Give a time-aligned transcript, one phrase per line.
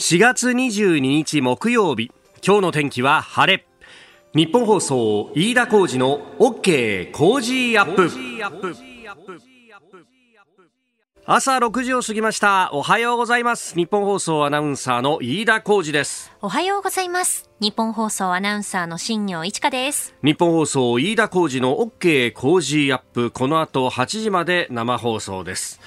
[0.00, 2.10] 4月22日木曜日
[2.42, 3.66] 今日の天気は晴れ。
[4.34, 8.10] 日本放送飯田浩二の OK 工事アップ。
[11.26, 12.70] 朝6時を過ぎました。
[12.72, 13.74] おはようございます。
[13.74, 16.32] 日本放送アナウンサーの飯田浩二です。
[16.40, 17.50] おはようございます。
[17.60, 20.14] 日本放送アナウンサーの新業一華です。
[20.24, 23.30] 日本放送飯田浩二の OK 工事アップ。
[23.30, 25.78] この後8時まで生放送です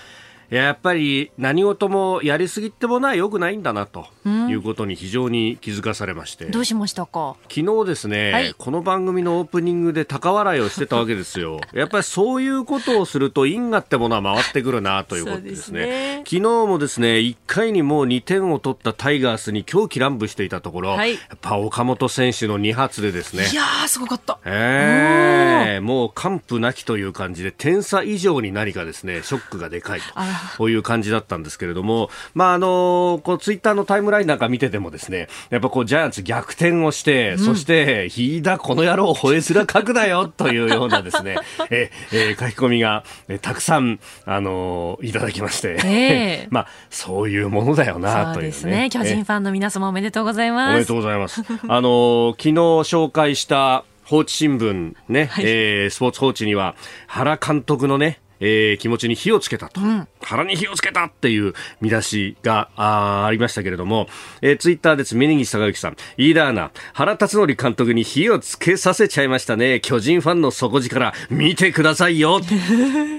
[0.57, 7.35] やっぱり何事もやりすぎてもない良くないんだなということに非常に気づかされまして、どうしましたか？
[7.49, 11.59] 昨日ですね、はい、この番組のオープニングで高笑いをしてたわけですよ。
[11.73, 15.87] やっぱりそういうことをすると因果ってものは回ってくるなということですね。
[15.87, 23.47] ね、昨日もですね1回にもう2点を取ったタイガースに狂気乱舞していたところ、はい、やっぱ岡本選手の2発でですね。
[23.51, 24.37] いやすごかった。
[24.45, 30.05] えー、もう完膚なきという感じで点差以上に何かですねショックがでかいと
[30.57, 41.37] こういう感じだったんですけれども、まああのこうツイッターのタイムラインなんか見ててもですね、やっぱこうジャイアンツ逆転をして、うん、そして飯田この野郎吠えすら書くなよというようなですね、
[41.69, 48.51] ええ書き込みが、えたくさんあのいただきまして、えー、 まあそういうものだよなというね。
[48.53, 48.89] そうですね。
[48.91, 50.71] 巨人ファンの皆様おめでとうございます。
[50.71, 51.43] おめでとうございます。
[51.67, 56.75] あの昨日紹介した放置新聞ね、はい、えー、スポーツ報知には
[57.07, 64.07] 原監督のねえー、気持ちに火をつけたと、うん、腹に火をつけたっていう見出しがあありましたけれども、
[64.41, 65.15] えー、ツイッターです。
[65.15, 69.79] 峯岸隆之さん、飯田アナ、原辰徳監督に火をつけさせちゃいましたね。
[69.79, 72.41] 巨人ファンの底力、見てくださいよ。
[72.43, 72.53] と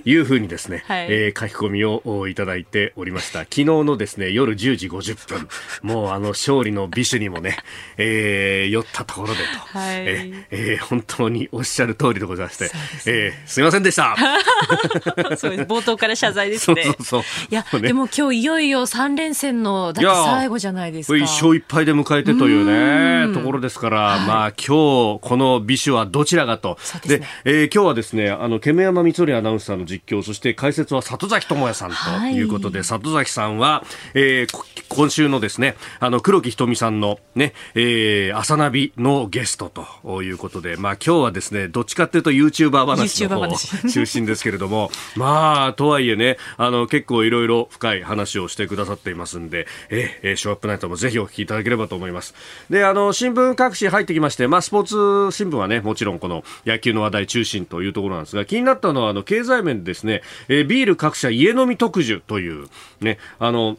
[0.04, 3.40] いうふうにですね、はい、えー、書き込みをいただいておりました。
[3.40, 5.48] 昨日のですね、夜10時50分、
[5.82, 7.56] もうあの勝利の美酒にもね、
[7.96, 14.16] えー、酔ったところでと、はい、ええー、本当におっしゃる通りでございまして、す、ね、えー、すいませんでした。
[15.36, 16.82] そう冒頭から謝罪ですね。
[16.84, 21.16] そうそうそういや、ね、でも今日いよいよ三連戦のだって最後じゃないですか。
[21.16, 26.78] 一勝一敗で迎えてというねところですから、はい、まあ今日この美酒はどちらがと。
[27.06, 39.70] で、ね、えー、今日はですねあのケメヤマ光則アナウンサーの実況そして解説は里崎智也さんということで、はい、里崎さんは、えー、今週のですねあの黒木瞳さんのね、えー、朝ナビのゲスト
[40.04, 44.90] ということで、まあ今日はですねどっちかというとユーチューバー話の方中心ですけれども。
[45.16, 52.34] まあ、とはいえね、あの、結構いろいろ深い話をしてくださっていますんで、えー、ショーアップナイトもぜひお聞きいただければと思います。
[52.68, 62.66] で、あの、新聞各紙入ってきまして、まあ、スポーツ新聞はね、もちろんこの野球の話題中心というところなんですが、気になったのは、あの、経済面でですね、えー、ビール各社家飲み特需という、
[63.00, 63.76] ね、あの、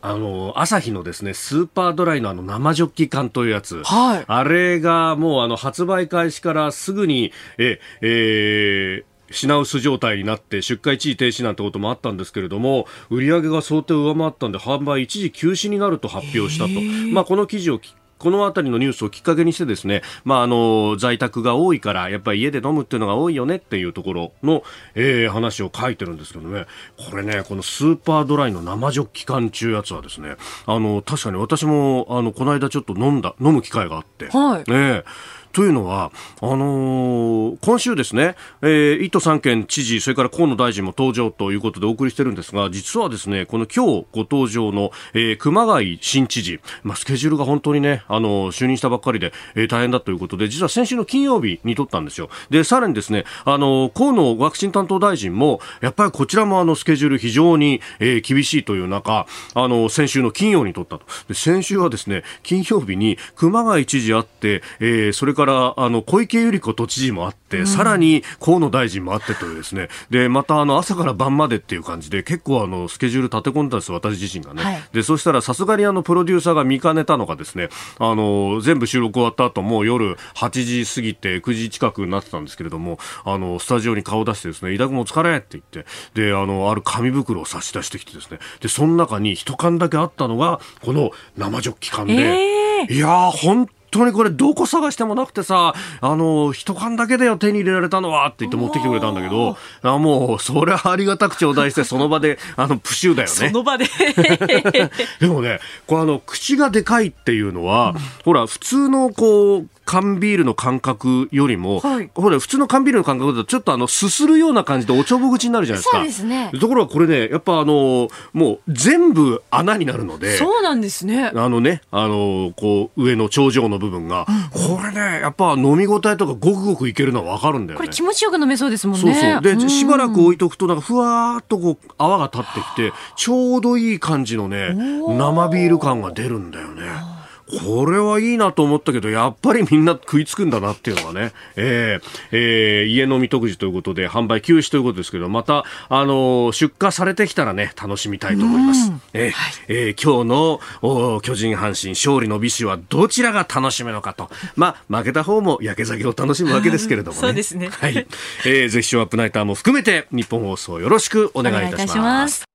[0.00, 3.82] あの、朝日のですね、スーパードライのあの生ジョッキ缶というやつ。
[3.84, 4.24] はい。
[4.26, 16.80] あれがもうあの発売開始からすぐに、え、えー、品薄状態になって出荷一時停止なんてこともあったんですけれども売り上げが想定を上回ったんで販売一時休止になると発表したと、
[17.12, 17.80] まあ、この記事を
[18.18, 26.66] この辺りのニュースをきっかけにしてですね、まあ、あの在宅が多いからやっぱり家で飲むっていうのが多いよねっていうところの、えー、話を書いてるんですけどね。
[27.08, 30.36] これねこのスーパードライの生ジョッキ缶中やつはですね
[30.66, 35.04] あの確かに私もあのこの間ちょっと飲んだ飲む機会があって、はい、ね
[35.52, 52.28] というのは、あのー、今週ですね、えー、1都3県知事、それから河野大臣も登場ということでお送りしてるんですが、実はですね、この今日ご登場の、えー、熊谷新知事、まあ、スケジュールが本当にね、あの、就任したばっかりで、えー、大変だということで、実は先週の金曜日に取ったんですよ。
[52.50, 61.06] で、さらにですね、あの、河野ワクチン担当大臣も、やっぱりこちらもあの、スケジュール非常に、えー、厳しいという中、あの、先週の金曜に取ったと。
[61.28, 69.88] で、先週はですね、金曜日に熊谷知事あって、えー、それからあの小池百合子都知事もあって、うん、さらに河野大臣もあってというですね。
[70.10, 77.68] でまたあの朝から晩までっていう感じで結構あのスケジュール立て込んだんです私自身がね、はい、でそしたらさすがにあのプロデューサーが見かねたのがですね
[78.00, 88.38] あの全部収録終わった後もう夜8時過ぎて9時近くになってたんですけれどもあのスタジオに顔を出してですね「飯田君お疲れ」って言ってであのある紙袋を差し出してきてですね。
[88.60, 103.34] でその中に一缶だけあったのがこの生ジョッキ缶で、えー、いやー本当にこれどこ探してもなくてさ、あの、一缶だけだよ手に入れられたのはって言って持ってきてくれたんだけど、あもう、それはありがたく頂戴して、その場で、あの、プシューだよね。
[103.34, 103.86] その場で
[105.20, 115.96] でもね、これあの、口がでかいっていうのは、うん、ほら、普通のこう、缶ビールの感覚よりも、はい、ほら、普通の缶ビールの感覚だと、ちょっとあの、すするような感じでおちょぼ口になるじゃないですか。
[115.96, 116.52] そうですね。
[116.60, 120.36] ところがこれね、やっぱあの、もう全部穴になるので。
[120.36, 121.32] そうなんですね。
[121.34, 127.82] あのね、あの、こう、上の頂上の部分が、うん、これね、やっぱ飲み応えとかごくごくいけるのはわかるんだよね。
[127.82, 129.14] これ気持ちよく飲めそうですもんね。
[129.14, 129.40] そうそう。
[129.40, 137.17] で、しばらく置いとくと、なんかふわーっとこう、泡が立ってきて、ちょうどいい感じのね、生ビール感が出るんだよね。
[137.64, 142.02] これはいいなと思ったけど、やっぱりみんな食いつくんだなっていうのがね、えー
[142.32, 148.92] えー、家飲み特需ということで、販売休止ということですけど、また、あのー、出荷されてきたらね、楽しみたいと思います。
[149.14, 154.30] えー、はい、えー、今日のお巨人阪神勝利の美酒はどちらが楽しむのかと。
[154.56, 157.20] まあ、負けた方も焼け酒を楽しむわけですけれどもね。
[157.20, 157.68] そうですね。
[157.68, 158.06] はい。
[158.44, 162.47] えー、ぜひショーアップナイターも含めて、日本放送よろしくお願いいたします。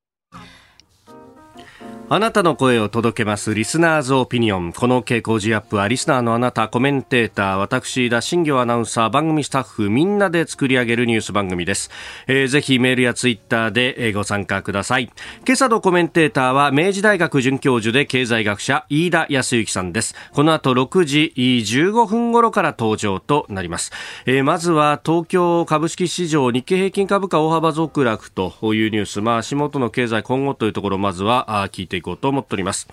[2.14, 4.72] あなたの声を届けますリスナーズオピニオン。
[4.72, 11.90] この傾向時アップはリスナーのあなた、コメンテーター、私、田新行アナウンサー、番組スタッフ、みんなで作り上げるニュース番組です。
[12.28, 15.06] えー、ぜひメールやツイッターでご参加ください。
[15.44, 20.14] 今朝のコメンテーターは明治大学准教授で経済学者、飯田康之さんです。
[20.34, 23.92] この後6時15分頃から登場となります。
[24.28, 32.88] えー、まずは東京株式市場日経平均株価大幅続落というニュース、まあ足元の経済今後というところ、まずは聞いてこうと思っております。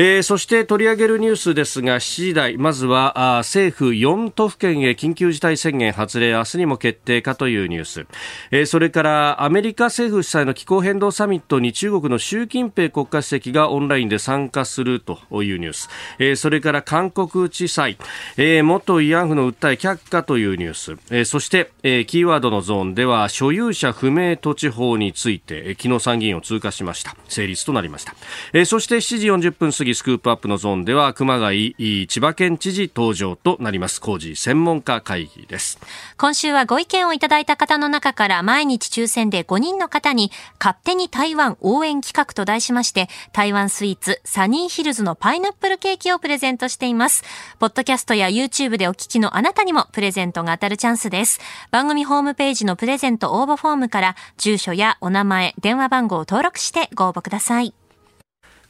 [0.00, 8.06] えー、そして取り上げるニュースですが7時台まずはあ政府4都府県へ緊急事態宣言発令明日にも決定かというニュース、
[8.52, 15.88] えー、それからアメリカ政府主催の気候変動サミットに中国の習近平国家主席がオンラインで参加するというニュース、
[16.20, 17.98] えー、それから韓国地裁、
[18.36, 27.16] えー、元慰安婦の訴え却下というニュース、えー、そして、えー、キーワードのゾーンでは所有者不明土地法について、えー、昨日参議院を通過しました。
[27.26, 28.14] 成立となりました、
[28.52, 31.74] えー、そして7時40分過ぎスクープアップのゾーンでは熊谷
[32.08, 34.00] 千葉県知事登場となります。
[34.00, 35.78] 工事専門家会議です。
[36.16, 47.22] 今週はご意見をいただいた方の中から毎日抽選で5人の方に勝手に台湾応援企画と題しまして台湾スイーツサニーヒルズのパイナップルケーキをプレゼントしています。
[47.58, 51.40] ポッドキャストや YouTube でお聞きのあなたにもプレゼントが当たるチャンスです。
[51.70, 57.77] 番組ホームページのプレゼント応募フォームから住所やお名前電話番号を登録してご応募ください。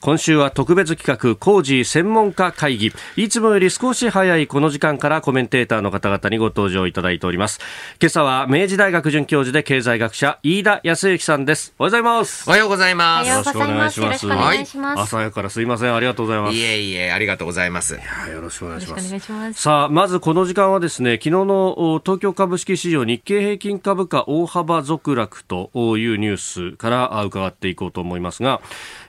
[0.01, 2.93] 今週は特別企画工事専門家会議。
[3.17, 7.59] いつもより少し早いこの時間からコメンテーターの方々にご登場いただいております。
[8.01, 11.75] 今朝は明治大学准教授で経済学者飯田康之さんです。
[11.81, 12.49] おはようございます。
[12.49, 13.29] おはようございます。
[13.29, 14.27] よろしくお願いします。
[14.29, 15.95] はい朝早からすいません。
[15.95, 16.55] ありがとうございます。
[16.55, 17.97] いえいえありがとうございます。
[17.97, 17.99] い
[18.29, 19.61] やよろしくお願いします。
[19.61, 28.61] さあまずこの時間はですね昨日の東京株式市場日経平均株価大幅続落というニュースから伺っていこうと思いますが、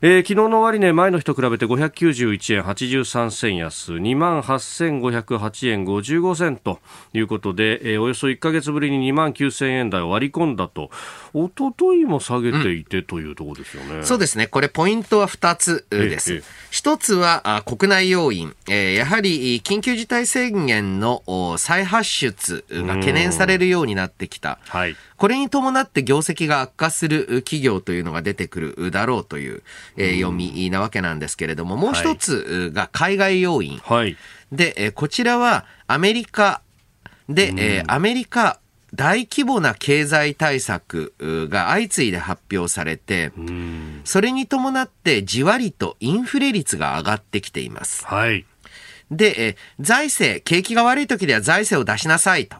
[0.01, 6.79] えー、昨日の終値前の日と比べて591円83銭安2万8508円55銭と
[7.13, 10.89] いうことで、えー、およそ1か月ぶりに2万9000円台を割り込んだと
[11.33, 14.47] 一昨日も下げていてというところですよね、うん、そうですね。
[14.47, 21.23] これポイントは2つです、ええ、1つはあ国内要因、えー、やはり緊急事態宣言の
[21.57, 29.63] 再発出が懸念されるようになってきた、はい、これに伴って業績が悪化する企業というのが出てくるだろうという、
[29.97, 33.79] えー、読みなわけなんですけれども、もう一つが海外要因。
[33.79, 34.15] はい、
[34.53, 36.61] で、えー、こちらはアメリカ
[37.27, 38.59] で、えー、アメリカ
[38.95, 43.33] 大規模な経済対策が相次いで発表されて、
[44.05, 48.05] それに伴ってじわりとインフレ率が上がってきています。
[48.05, 48.45] はい。
[49.11, 52.55] で、え財政、景気が悪い時では財政を出しなさいと。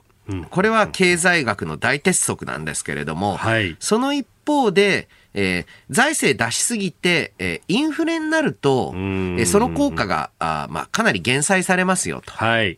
[0.49, 12.31] これは経済学の大鉄則なんですけれども、はい、その一方で、えー、財政出しすぎて、えー、インフレになると、えー、その効果があ、まあ、かなり減災されますよと。
[12.33, 12.77] はい。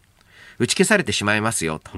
[0.60, 1.92] 打ち消されてしまいますよと。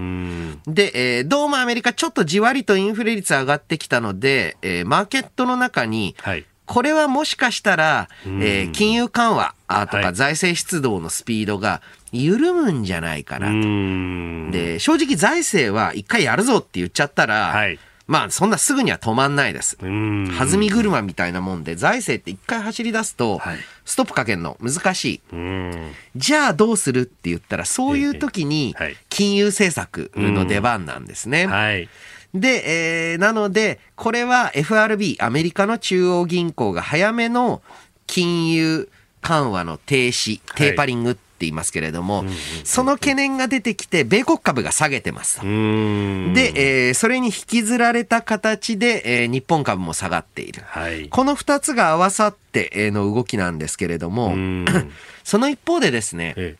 [0.67, 11.81] で、えー、どうもアメリカちょっとじわりとインフレ率上がってきたので、えー、マーケットの中に、はい、これはもしかしたら、えー、金融緩和とか財政出動のスピードが
[12.13, 14.51] 緩むんじゃないかなと。
[14.51, 19.77] で、正直財政は一回やるぞって言っちゃったら、はい、まあそんなすぐには止まんないです。
[19.79, 23.41] 弾み車みたいなもんで、財政って一回走り出すと、
[23.85, 25.21] ストップかけるの難しい。
[26.15, 28.75] じゃあどうするって言ったら、そういう時に
[29.09, 31.47] 金融政策の出番なんですね。
[31.47, 31.89] はい。
[32.33, 37.61] で、えー、なので、これは FRB、アメリカの中央銀行が早めの
[38.07, 38.89] 金融
[39.21, 42.23] 緩和の停止、テーパリングって言いますけれども、
[42.63, 45.43] その懸念が出てきて、米国株が下げてますと。
[45.43, 50.63] で、えー、それに引きずられた形で、えー、日本株も下がっている。
[50.65, 54.35] はい、この2つが合わさっての動きなんですけれども、
[55.23, 56.55] その一方でですね、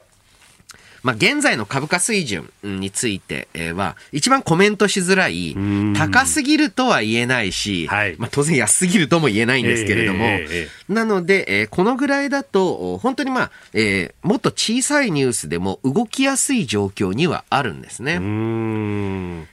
[1.04, 5.56] まあ、現在の株価水準については、一番コメントしづらい、
[5.96, 18.20] 高すぎるとは言えないし、はい、まあ、当然安すぎるとも言えないんですけれども、えー、なので、えー、このぐらいだと、本当にまあ、えー、もっと小さいニュースでも動きやすい状況にはあるんですね。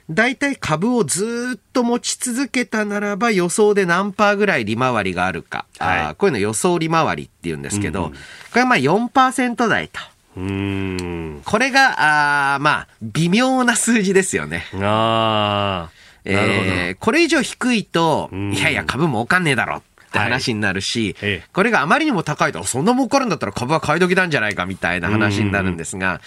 [0.09, 9.99] 大体株をずっと持ち続けたならば予想で何パーぐらい利回りがあるか、はい、あこういうの予想利回りっていうんですけど、これはまあ4%台と。
[10.37, 11.41] うん。
[11.45, 14.65] これが、あまあ、微妙な数字ですよね。
[14.75, 16.01] ああ。
[16.23, 19.81] えー、これ以上低いと、いやいや、株儲かんねえだろ。
[20.11, 26.19] って話になるし、はい、これがあまりにも高いと、そんな儲かるんだったら株は買い時なんじゃないかみたいな話になるんですが、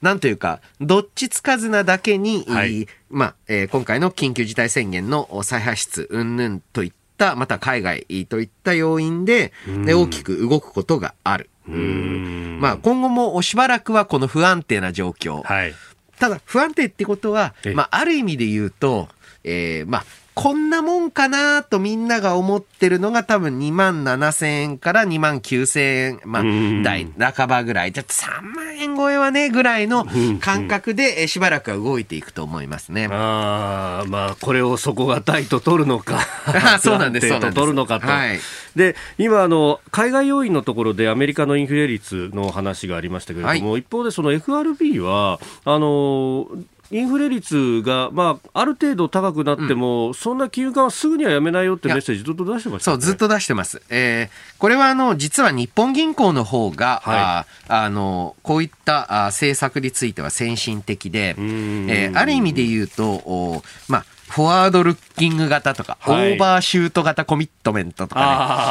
[0.00, 7.01] なんというか、どっちつかずなだけに、はい、まあ、えー、今回の緊急事態宣言の再発出、うんぬんといった、
[7.36, 9.52] また海外といった要因で、
[9.84, 11.48] で大きく動くことがある。
[11.66, 15.42] まあ、今後もしばらくはこの不安定な状況。
[15.42, 15.74] はい、
[16.18, 19.08] ただ、不安定ってことは、まあ、ある意味で言うと、
[19.44, 26.42] えー、まあ、こんなもんかなとみんなが思ってるのが多分2万7千円から2万9千円、まあ、
[26.82, 27.92] 台半ばぐらい。
[27.92, 30.06] じゃ3万円超えはね、ぐらいの
[30.40, 33.08] 感覚でしばらくは動いていくと思いますね。
[33.10, 36.20] ああ、まあ、これを底堅いと取るのか。
[36.80, 37.54] そうなんです、そうなんです。
[37.54, 38.06] 取るのかと。
[38.06, 38.40] はい、
[38.74, 46.48] で、今、あの、海外要因のところでアメリカのインフレ率の話がありましたけれども、はい、一方でその FRB は、あの、
[46.92, 53.80] インフレ率が、まあ、ある程度高くなっても、うん、そんな金融緩和すぐにはやめないよってメッセージずっと出してました、ね、そう、ずっと出してます。
[53.88, 57.46] えー、これはあの、実は日本銀行の方が、はい、あ
[57.84, 68.26] あの、こういったあ政策については先進的で、えー、ある意味で言うと、おまあ、フォワードルッキング型とか、はい、オーバーシュート型コミットメントとかね、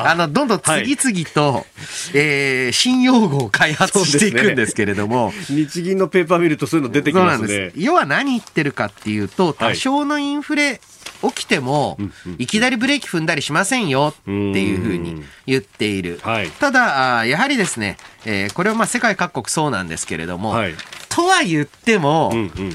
[0.10, 1.65] あの、どんどん次々と、はい、
[2.15, 7.74] えー、新用語を開発していくんですけれども、ね、日銀のペーパー見るとそういうの出てきますね。
[7.75, 10.82] 要は何言ってるかっていうと、多少のインフレ、
[11.22, 12.00] 起きても、
[12.39, 16.20] いきなりブレーキ踏んだりしませんよっていうふうに言っている。
[16.24, 20.74] はい、ただ、やはりですね、えー、これはまあ世界各国そうなんですけれども、はい、
[21.10, 22.74] とは言っても、うんうんうん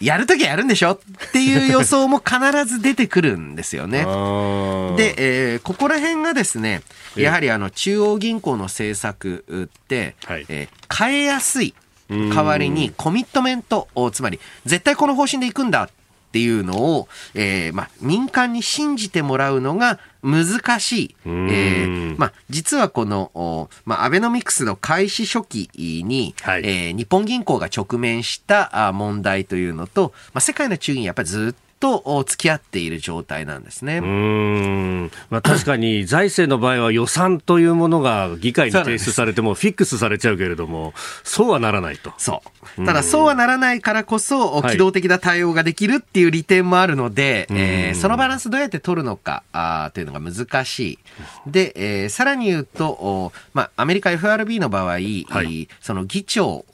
[0.00, 0.98] やるときはやるんでしょっ
[1.32, 4.00] ていう予想も必ず出てくるんですよね。
[4.96, 5.14] で、
[5.54, 6.82] えー、ここら辺がですね、
[7.16, 11.74] やはりあの中央銀行の政策って、はい、えー、変えやすい
[12.08, 15.88] 代わりにコミットメントを、つまり絶対この方針でいくんだっ
[16.36, 20.44] ていうのを、えーまあ、民間に信じてもらうのが難
[20.80, 21.16] しい。
[21.24, 25.70] えーまあ、実はこの、まあ、アベノミクスの開始初期
[26.04, 33.98] に、はい、えー、日本銀行が直面した問題というのと、まあ、世界の中銀やっぱりずっとと付き合っている状態なんですね。
[33.98, 42.12] うんまあ、確かに 財政の場合は予算というものが議会に提出されてもフィックスされちゃうけれども、そうはならないと。
[42.18, 42.42] そ
[42.78, 42.86] う。
[42.86, 50.98] ただそうはならないからこそ、機動的な対応ができるっていう利点もあるので、はい、えー、そのバランスどうやって取るのかあというのが難しい。
[51.46, 56.64] で、えー、さらに言うと、まあ、アメリカ FRB の場合、はい、その議長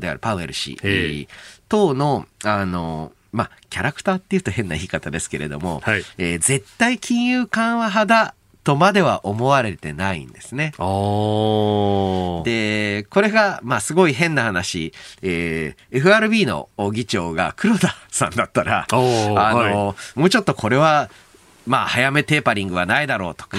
[0.00, 1.28] であるパウエル氏
[1.68, 10.72] 等の、あの、まあ、キャラクターっていうと変な言い方ですけれども、はい、えー、絶対金融緩和派だとまでは思われてないんですね。
[12.44, 14.92] で、これが、まあ、すごい変な話、
[15.22, 21.08] えー、FRB の議長が黒田さんだったら、あの、はい、もうちょっとこれは
[21.68, 23.56] まあ、早めテーパリングはないだろうとか、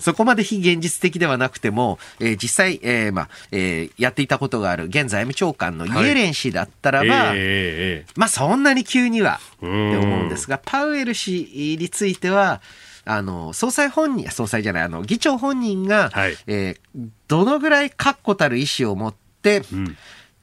[0.00, 12.60] そこまで非現実的ではなくても、えー、実際、えーまあえー、やっていたことがある現財務長官のイエレン氏だったらば、はいえー、まあ、そんなに急にはって思うんですが、パウエル氏については、
[13.04, 19.96] あの、総裁本人、総裁じゃない、あの、議長本人が、はい、えー、どのぐらい確固たる意思を持って、うん、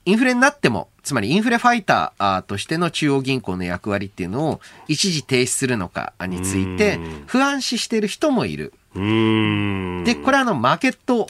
[0.06, 8.74] インフレになっても、つまりインフレファイターとしての中央銀行の役割っていうのを一時停止するのかについて不安視している人もいる。
[8.94, 11.28] で、これはあのマーケット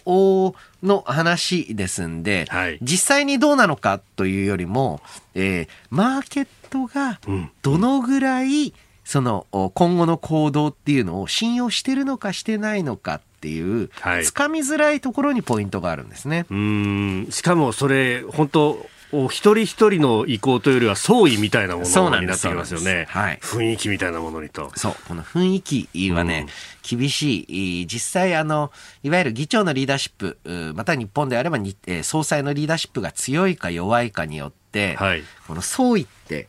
[0.83, 5.01] の話ですんで、はい、実際にどうなのかというよりも、
[5.33, 7.19] えー、マーケットが
[7.61, 8.73] どのぐらい
[9.05, 16.45] その今後の行動っていうのを信用してるのかしてないのかっていう、はい、つかみづらいところにポイントがあるんですね。
[16.49, 23.05] うんしかもそれ本当一人一人の意向というよりは総意みたいなものになってきますよね。
[23.09, 24.71] はい、雰囲気みたいなものにと。
[24.75, 26.47] そう、この雰囲気はね、
[26.91, 27.41] うん、厳し
[27.81, 27.85] い。
[27.85, 28.71] 実際、あの、
[29.03, 31.59] いわゆる議長のリーダーシップ、また日本であれば
[32.01, 36.47] 総裁のリーダーシップが強いか弱いかによって、はい、この総意って、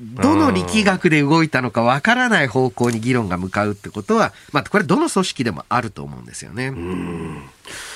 [0.00, 6.72] どの力学で動いたのかわからない方向に議論が向かうってことは、まあ、これどの組織でもあると思うんですよね。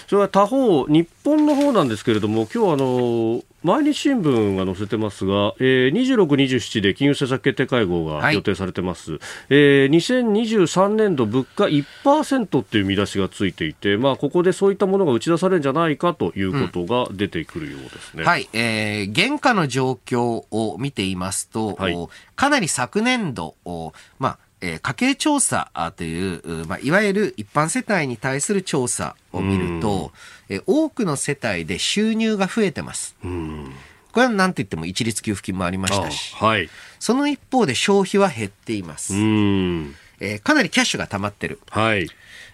[0.09, 23.57] それは他方、日本の方なんですけれども、今日あの、毎日新聞が載せてますが、えー、26、27で金融政策決定会合が予定されてます、はい、えー、2023年度物価1%っていう見出しがついていて、まあ、ここでそういったものが打ち出されるんじゃないかということが出てくるようですね、うん、はい、えー、現下の状況を見ていますと、はい、かなり昨年度、
[24.19, 30.13] まあえー、家計調査という、まあ、いわゆる一般世帯に対する調査を見ると、
[30.51, 33.17] えー、多くの世帯で収入が増えてます。
[34.13, 39.15] これは何と言っても一律給付金もありましたし、はい、その一方で消費は減っています。
[40.21, 41.61] えー、かなりキャッシュが溜まってる。
[41.71, 42.09] はい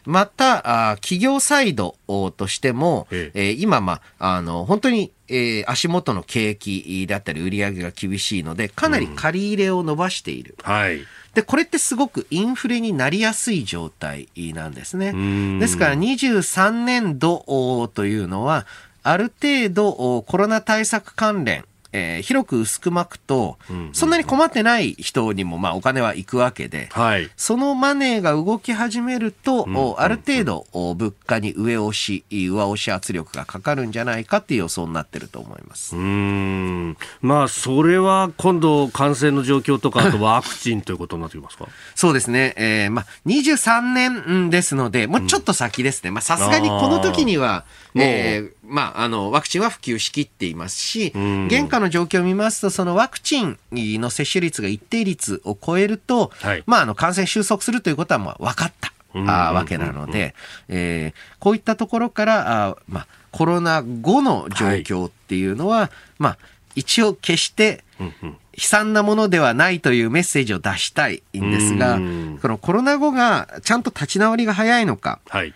[0.07, 1.97] また、あ企業サイド
[2.37, 10.55] としても、ええー、今、まあ、あの、本当に、えー、足元の景気だったり売り上げが厳しいので、かなり借り入れを伸ばしている。
[10.65, 11.01] うん、はい。
[11.35, 15.13] で、これってすごくインフレになりやすい状態なんですね。
[15.59, 18.65] ですから23年度というのは、
[19.03, 21.65] ある程度コロナ対策関連、
[21.97, 23.57] えー、広く薄く巻くと、
[23.93, 35.97] そんなに困ってない人にもまあお金は行くわけで、はい、そのマネーが動き始めると、うん、ある程度物価に上押し、上押し圧力がかかるんじゃないかっていう予想になってると思います。
[35.97, 36.99] うん。
[37.23, 41.67] まあ、それは今度感染の状況とか、 あとワクチンということになってきますか？
[41.95, 42.53] そうですね。
[42.57, 46.11] えー、まあ、23年ですので、もうちょっと先ですね。
[46.11, 51.13] まあ、さすがにこの時には、えー、まあ、あの、ワクチンは普及しきっていますし、
[51.47, 58.93] 現下の状況を見ますと、そのワクチンの接種率が一定率を超えると、はい、まあ、あの、感染収束するということは、まあ、分かった。
[59.27, 60.35] あわけなので、
[60.69, 66.39] えー、こういったところからあ、まあ、コロナ後の状況っていうのは、はい、まあ、
[66.75, 71.95] 一応決して悲惨なものではないというメッセージを出したいんですが、
[72.43, 75.55] このコロナ後がちゃんと立ち直りが早いのか、はい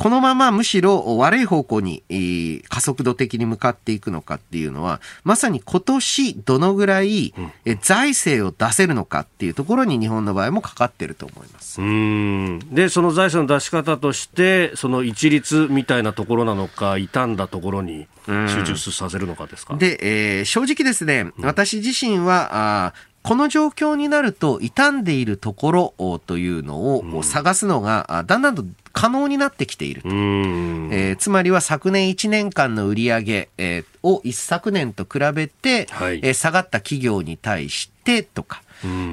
[0.00, 7.34] このままむしろ悪い方向に、えー、加速度的に向かっていくのかっていうのは、まさに今年どのぐらい、
[7.66, 11.82] え財政を出せるのかっていうところに日本の場合もかかってると思います。
[11.82, 12.60] うん。
[12.72, 19.74] で、その財政の出し方として、その一律みたいなところなのか、傷んだところに集中させるのかですか？
[19.76, 28.64] で、えー、正直ですね、私自身は、あこの状況になると傷んでいるところというのを探すのがだんだんと
[29.00, 30.08] 可能になってきていると。
[30.08, 38.62] えー、つまりは昨年1年間の売り上げ、えー、を一昨年と比べて、はい、えー、下がった企業に対してとか、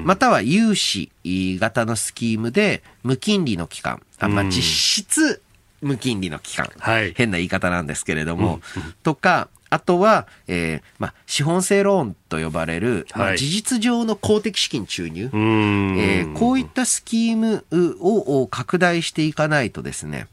[0.04, 5.40] または融資型のスキームで無金利の期間、あまあ、実質
[5.80, 8.60] 無金利の期間、はい、変な言い方なんですけれども、
[9.02, 17.64] とか、あとは、えーまあ、資本性ローンと呼ばれる、まあ、事実上の公的資金注入、えー、こういったスキーム
[18.00, 20.26] を拡大していかないとですね、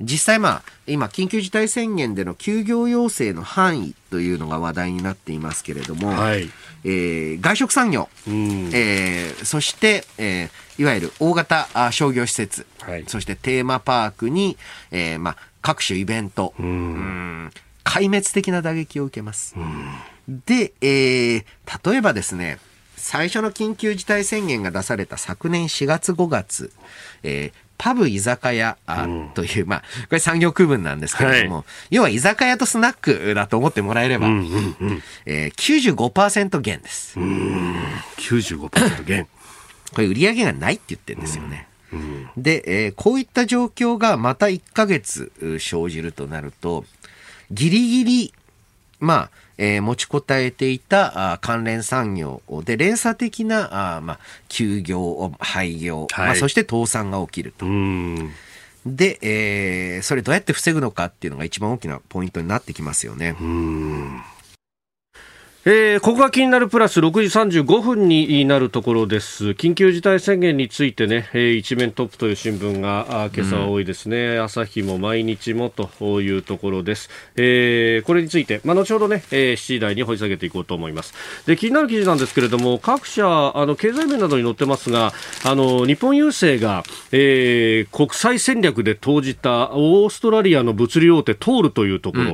[0.00, 6.48] 実際まあ、今、緊急事態宣言での休業要請の範囲というのが話題になっていますけれども、はい、
[6.84, 14.56] えー、外食産業、えー、そして、えー、いわゆる大型商業施設、はい、そしてテーマパークに、
[14.92, 17.50] えーまあ、各種イベント、うん
[17.88, 19.54] 壊滅的な打撃を受けます。
[20.28, 22.58] で、えー、例えばですね、
[22.96, 26.70] 最初の緊急事態宣言が出された昨年4月5月、
[27.22, 28.76] えー、パブ居酒屋
[29.34, 37.18] という、うん、まあ、これ産業区分なんですけれども、はい、要は居酒屋とスナックだと思ってもらえれば、うんうんうん、えー、95%減です。
[37.18, 39.28] 95%減。
[39.94, 41.68] これ売り上げがないって言ってるんですよね。
[41.92, 46.84] うんうん、で、えー、こういった状況がまた1ヶ月生じるとなると、
[47.50, 48.34] ギリギリ、
[49.00, 57.66] まあ、えー、持ちこたえていたあ関連産業で連鎖的なあ、まあ、休業、廃業、はい、まあ、そして倒産が起きると。
[58.86, 63.36] で、えー、それどうやって防ぐのかっていうのが一番大きなポイントになってきますよね。
[63.40, 64.22] うん
[65.70, 67.10] えー、ここが気になるプラス6
[67.50, 69.48] 時35分になるところです。
[69.50, 77.10] 緊急事態宣言についてね、えー、一面トップという新聞があ今朝は多いですね、うん、朝日も毎日もというところです。
[77.36, 81.12] えー、これについて、まあ、後ほどね、えー、7時台に掘り下げていこうと思います。
[81.44, 85.12] で、気になる記事なんですけれども、各社、あの、経済面などに載ってますが、
[85.44, 92.26] あの、日本郵政が、えー、国際戦略で投じたオーストラリアの物流大手トールというところ、う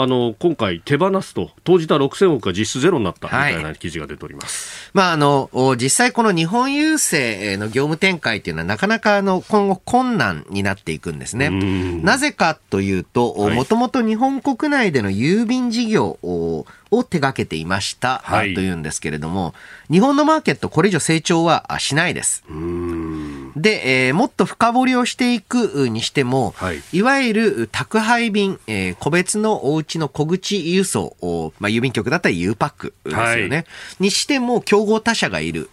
[0.00, 4.90] ん、あの、今回手放すと、投じた6000億が実質ゼロになったみたいな記事が出ております。
[4.94, 11.50] はい、まあ、あの、実際この日本郵政の業務展開っていうのはなかなかあの、今後困難になっていくんですね。
[11.50, 19.54] なぜかというと、もともと日本国内での郵便事業を手掛けていました、はい、というんですけれども、
[19.90, 22.44] 日本のマーケットこれ以上成長はしないです。
[23.56, 31.16] で、えー、もっと深掘りをしていくにしても、はい、いわゆる宅配便、えー、個別のお家の小口輸送、
[31.58, 33.66] まあ、郵便局だったら U パックですよね、はい、
[34.00, 35.70] にしても競合他社がいる。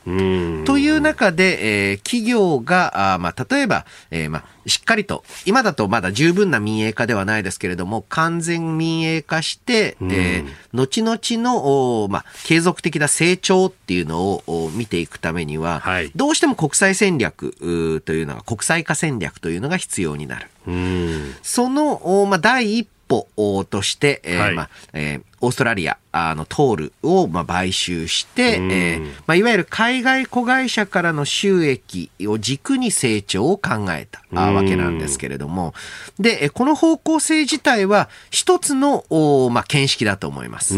[0.66, 20.48] という中で、えー、企業が、あまあ、例えば、えー、まあ、しっかりと、今だとまだ十分な民営化ではないですけれども、完全民営化して、うん、えー、後々の、まあ、継続的な成長っていうのを見ていくためには、はい、どうしても国際戦略というのが、国際化戦略というのが必要になる。
[20.68, 35.74] うん、その、まあ、第一歩として、えー、はい、まあえー、オーストラリアあのトールを、まあ、買収して、えーまあ、いわゆる海外子会社からの収益を軸に成長を考えたわけなんですけれども、
[36.20, 39.06] で、この方向性自体は一つの、
[39.52, 40.76] まあ、見識だと思います。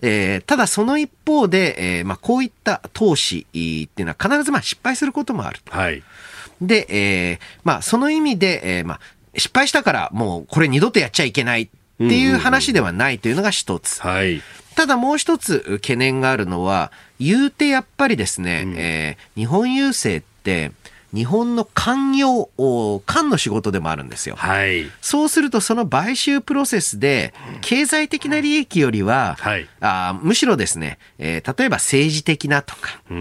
[0.00, 5.60] えー、ただその一方で、えーまあ、こういった投資っていうのは必ずまあ失敗することもある。
[5.70, 6.02] はい、
[6.60, 9.00] で、えーまあ、その意味で、えーまあ、
[9.36, 14.00] 失敗したからもうこれ二度とやっちゃいけないっていう話ではないというのが一つ。
[14.00, 14.42] はい。
[14.76, 20.70] ただもう一つ懸念があるのは、言うてやっぱりですね、うん、えー、日本郵政って、
[21.14, 22.50] 日本の官業、
[23.06, 24.36] 官の仕事でもあるんですよ。
[24.36, 24.90] はい。
[25.00, 33.12] そうすると、その買収プロセスで、経済的な利益よりは、はい、あむしろですね、えー、例えば政治的なとか、あ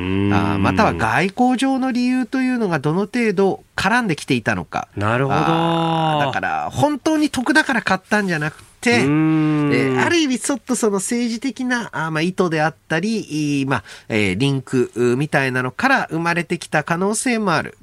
[0.60, 4.90] または外交上の理由というのがどの程度絡んできていたのか。
[4.98, 5.40] なるほど。
[5.40, 17.78] だから、本当に得だから買ったんじゃなくて、えー、ある意味ちょっとその政治的なあ、まあ、意図であったり、まあえー、リンクみたいなのから生まれてきた可能性もある。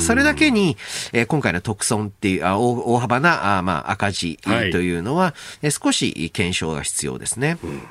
[0.00, 0.76] それだけに、
[1.12, 7.58] えー、今回の特損っていうあ大大幅なあ、まあ、赤字というのは、はい、少し検証が必要ですね。
[7.62, 7.82] うん、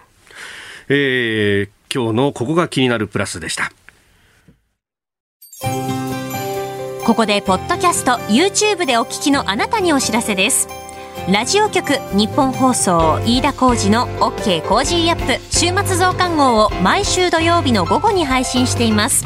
[0.89, 3.71] えー、今日のここが気になるプラスでした。
[7.05, 10.67] ここでポッドキャスト YouTube でお聞きのあなたにお知らせです
[11.31, 19.25] ラジオ局ニッポン放送飯田浩司の OK コージーアップ週末増刊号を毎週土曜日の午後に配信しています。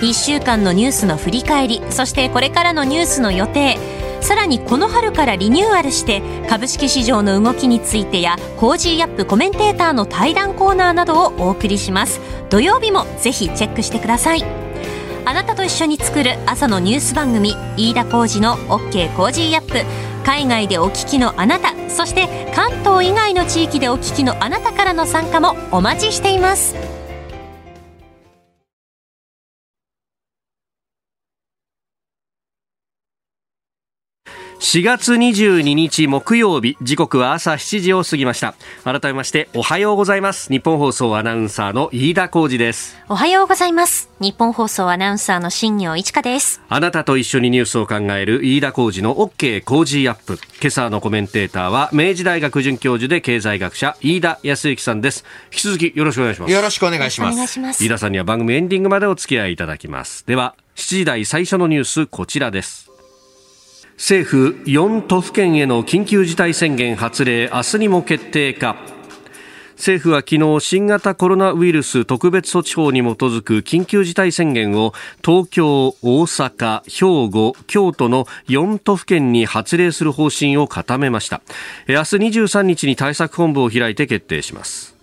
[0.00, 3.78] 1週間のニュースの振り返りそしてこれからのニュースの予定
[4.22, 12.20] さらにこの春からリニューアルして株式市場の動きについてやコージーアップコメンテーターの対談コーナーなどをお送りします。
[12.48, 14.63] 土曜日もぜひチェックしてください。
[15.26, 19.84] あなたと一緒に作る朝のニュース番組飯田浩司の OK コージーアップ。
[20.24, 26.93] 海外でお聞きのあなたそして関東以外の地域でお聞きのあなたからの参加もお待ちしています。
[34.64, 38.54] 4月22日木曜日時刻は朝7時を過ぎました。
[38.82, 40.50] 改めましておはようございます。
[40.50, 42.96] 日本放送アナウンサーの飯田浩二です。
[43.10, 44.08] おはようございます。
[44.20, 46.62] 日本放送アナウンサーの新業一華です。
[46.70, 50.38] あなたと一緒にニュースを考える飯田浩二の OK 工事アップ。
[50.62, 55.26] 今朝のコメンテーターは明治大学准教授で経済学者飯田康之さんです。
[55.52, 56.52] 引き続きよろしくお願いします。
[56.54, 57.84] よろしくお願いします。
[57.84, 60.26] 飯田さんには番組エンディングまでお付き合いいただきます。
[60.26, 62.93] では7時台最初のニュースこちらです
[63.96, 68.76] 政府4都府県への緊急事態宣言発令明日にも決定か。
[69.76, 81.42] 政府は昨日新型コロナウイルス特別措置法に基づく緊急事態宣言を東京、大阪、兵庫、京都の4都府県に発令する方針を固めました。
[81.88, 84.93] 明日23日に対策本部を開いて決定します。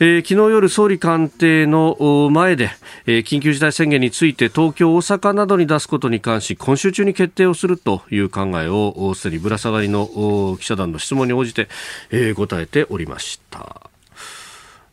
[0.00, 2.70] えー、昨日夜総理官邸の前で、
[3.06, 11.68] えー、緊急事態宣言について東京、大阪などに出すことに関し今週中に決定をするという考えをすでにぶら下がりの記者団の質問に応じて、
[12.10, 13.88] えー、答えておりました。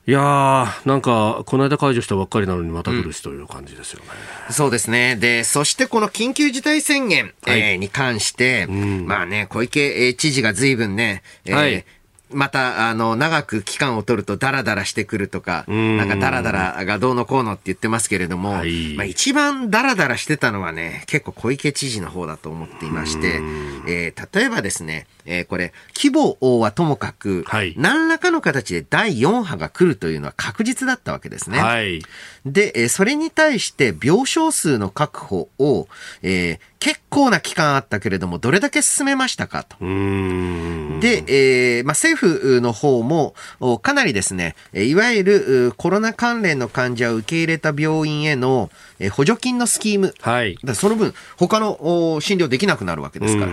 [0.08, 4.08] いやー、なんか、この間解除したばっかりなのにまた来るしという感じですよね、
[4.50, 5.16] うん、そうですね。
[5.16, 11.86] で、そしてこの緊急事態宣言、はい、えー、に関して、うん、まあね、小池知事が随分ね、えー、はい
[12.34, 23.40] また、あの、長く期間を取るとダラダラしてくるとか、なんかダラダラがどうのこうのって言ってますけれども、はい、まあ一番ダラダラしてたのはね、結構小池知事の方だと思っていまして、
[23.88, 31.60] えー、例えばですね、えー、これ、規模はともかく、はい、何らかの形で第4波が来るというのは確実だったわけですね。
[31.60, 32.02] はい、
[32.46, 35.88] で、えー、それに対して病床数の確保を、
[36.22, 39.78] えー、結構な期間あったけれども、どれだけ進めましたかと。
[39.80, 43.36] で、えー、まあ、政府の方も、
[43.84, 48.72] かなりですね、いわゆるコロナ関連の患者を受け入れた病院への
[49.10, 50.14] 補助金のスキーム。
[50.22, 50.58] はい。
[50.74, 53.52] その分、他の診療できなくなるわけですから。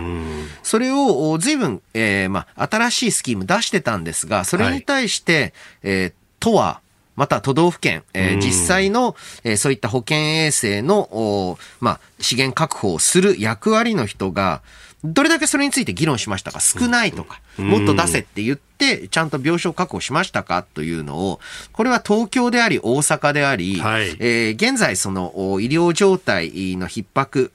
[0.62, 5.52] それを随分、えー、まあ、新しいスキーム出してたんですが、それに対して、はい、
[5.84, 6.80] えー、都は、
[7.18, 14.62] また都道府県、えー、実際の、えー、そういった保健衛生の、まあ、資源確保をする役割の人が、
[15.02, 21.40] どれだけそれについて議論しましたか少ないとか、もっと出せって言って、ちゃんと病床確保しましたかというのを、
[21.72, 27.50] これは東京であり、大阪であり、はい、えー、現在、その医療状態の逼迫、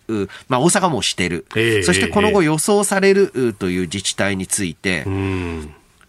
[0.49, 5.05] まあ、大阪もしてる、えー、そしてこの後予想されるという自治体について、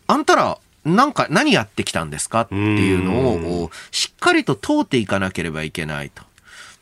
[0.07, 2.43] あんたら、なんか何やってきたんですか？
[2.43, 6.23] っていうのをしっかりと通っていかなければいけないと。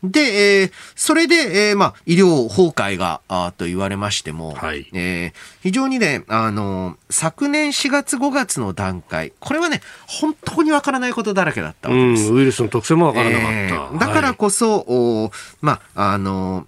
[0.03, 12.33] で、えー、それで、えー、まあ、医療崩壊が、あと言われましても、はい、えー、非常にね、あの、昨年4月5月の段階、これはね、本当にわからないことだらけだったわけです。
[12.33, 13.49] ウイルスの特性もわからなかった。
[13.53, 16.67] えー、だからこそ、はい、おまあ、あの、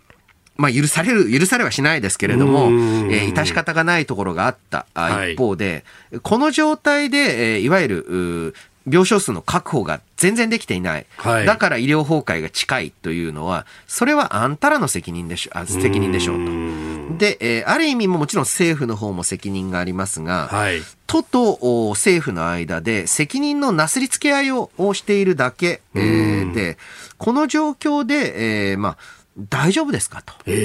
[0.57, 4.85] まあ、許される、許されはしないですけれども、えー、致し方がないところがあった。
[5.29, 8.55] 一方で、はい、この状態で、えー、いわゆる、
[8.87, 11.05] 病床数の確保が全然できていない。
[11.17, 17.17] はい、だから医療崩壊が近いというのは、それはあんたらの責任でしょ、あ責任でしょうと。
[17.17, 26.77] で、えー、ある意味ももちろん政府の方も責任がありますが、はい、都と政府の間で責任のなすりつけ合いをしているだけ、えー、で、
[27.17, 28.97] この状況で、えー、まあ、
[29.37, 30.21] 大丈夫ですか？
[30.21, 30.55] と、えー、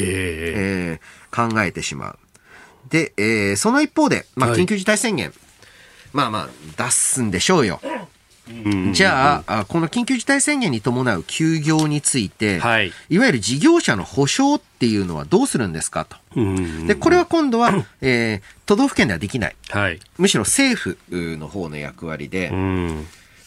[0.95, 2.19] えー、考えてしまう。
[2.91, 5.35] で、えー、その一方で、まあ、緊急事態宣言、はい
[6.13, 7.81] まあまあ、出すんでしょうよ。
[8.93, 16.05] じゃあ、この緊急事態宣言に伴う休業について、はい、いわゆる事業者の保証っていうのはどうするんですか？
[16.05, 16.17] と。
[16.89, 19.57] で、これは今度は、 えー、都道府県ではできない。
[19.69, 22.51] はい、むしろ政府の方の役割で、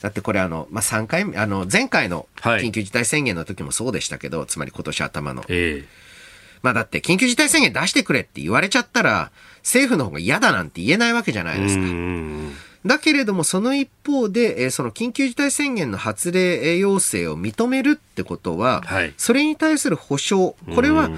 [0.04, 5.46] だってこれあの、まあ、3回目、あの、前回の緊急事態宣言の時もそうでしたけど、はい、つまり今年頭の。
[5.48, 5.86] えー、
[6.62, 11.84] まあだって緊急事態宣言出してくれって言われちゃったら、政府の方が嫌だなんて言えないわけじゃないですか。
[12.86, 21.10] だけれども、その一方で、えその緊急事態宣言の発令要請を認めるってことは、はい、それに対する保障、これは、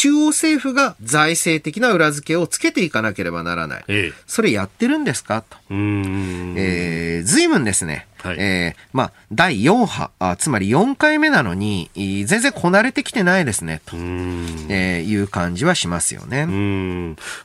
[0.00, 3.84] 中央政府が財政的な裏付けをつけていかなければならない。
[3.88, 5.42] ええ、それやってるんですか？
[5.42, 5.58] と。
[5.70, 16.46] えー、随分ですね、はい、えー、まあ、第4波あ、つまり4回目なのに、全然こなれてきてないですね、と、えー、いう感じはしますよね。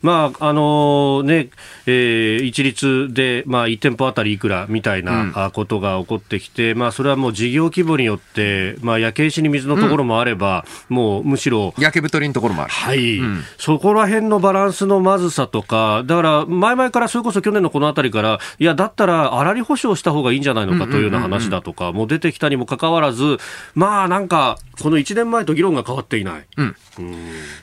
[0.01, 1.49] まあ、あのー、ね、
[1.85, 11.73] えー、一律で、まあ、1店舗あたりいくらみたいなことが起こってきて、うん、まあ、それはもう事業規模によって、まあ、焼け石に水のところもあれば、うん、もうむしろ。
[11.77, 12.71] 焼け太りのところもある。
[12.71, 23.38] はい、うん、そこら辺のバランスのまずさとか、だから、前々からそれこそ去年のこのあたりから、いや、だったら、粗利保証した方がいいんじゃないないのかというような話だとかも出てきたにもかかわらず、
[23.73, 26.45] まあなんか、この1年前と議論が変わっていない。
[26.58, 26.75] うん、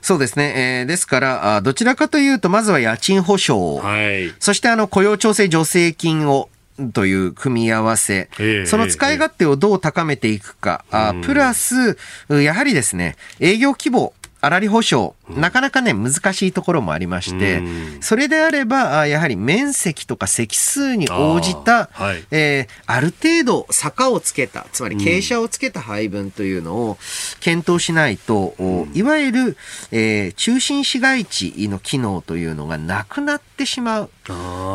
[0.01, 0.81] そうですね。
[0.81, 6.49] えー、ですから、どちらかというと、まずは家賃保証、はい、そしてあの雇用調整助成金を
[6.95, 8.29] という組み合わせ、
[8.67, 17.63] その使い勝手をどう高めていくか、あプラス、やはりですね、営業規模粗利保証、なかなかね、難しいところもありまして、
[18.01, 26.99] それであれば、やはり面積とか積数に応じた、あ,、はい、えー、ある程度坂をつけた、つまり傾斜をつけた配分というのを
[27.39, 28.57] 検討しないと、
[28.95, 29.57] いわゆる、
[29.93, 34.11] えー、中心市街地の機能というのがなくなってしまう、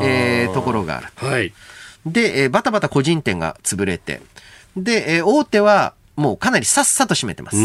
[0.01, 1.07] えー、ところがある。
[1.15, 1.53] はい、
[2.05, 4.21] で、えー、バタバタ個人店が潰れて、
[4.77, 7.57] で、えー、大手は、もうかなりさっさと閉めてます。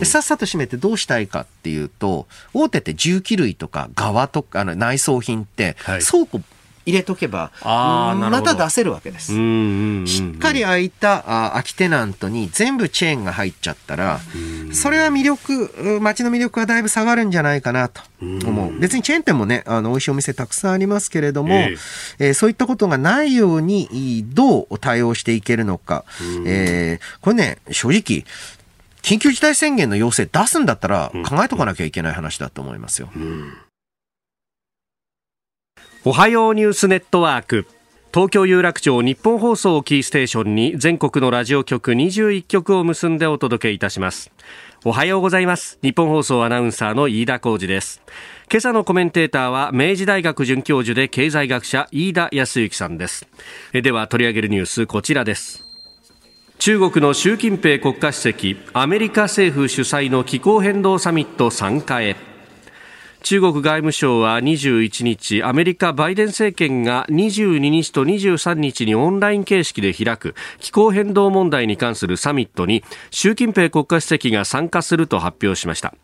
[0.00, 5.76] でさっさと閉めてどうしたいかっていうと、大手って重機類とか側とか、あの内装品って、
[6.10, 6.40] 倉庫
[6.86, 9.32] 入れとけば、また出せるわけです。
[9.32, 14.20] しっかり空いた空きテナントに全部チェーンが入っちゃったら、
[14.72, 18.78] それは魅力、街の魅力はだいぶ下がるんじゃないかなと思う。
[18.78, 21.78] 別にチェーン店もね、あの、美味しいお店たくさんありますけれども、えー、
[22.18, 26.04] えー、そういったことがないように、どう対応していけるのか。
[26.46, 28.24] えー、これね、正直、
[29.02, 33.08] 緊急事態宣言の要請出すんだったら考えとかなきゃいけない話だと思いますよ。
[33.14, 33.52] うん
[36.02, 37.66] おはようニュースネットワーク。
[38.14, 44.32] 東京有楽町日本放送キーステーションに全国のラジオ局21局を結んでお届けいたします。
[44.86, 45.78] おはようございます。
[45.82, 48.00] 日本放送アナウンサーの飯田浩二です。
[48.50, 53.28] 今朝のコメンテーターは明治大学准教授で経済学者飯田康之さんです。
[53.74, 55.66] では取り上げるニュースこちらです。
[56.58, 62.29] 中国の習近平国家主席アメリカ政府主催の気候変動サミット参加へ。
[63.22, 75.94] 中国外務省は21日アメリカバイデン政権が22日と23日にオンライン形式で開く気候変動問題に関するサミットに習近平国家主席が参加すると発表しました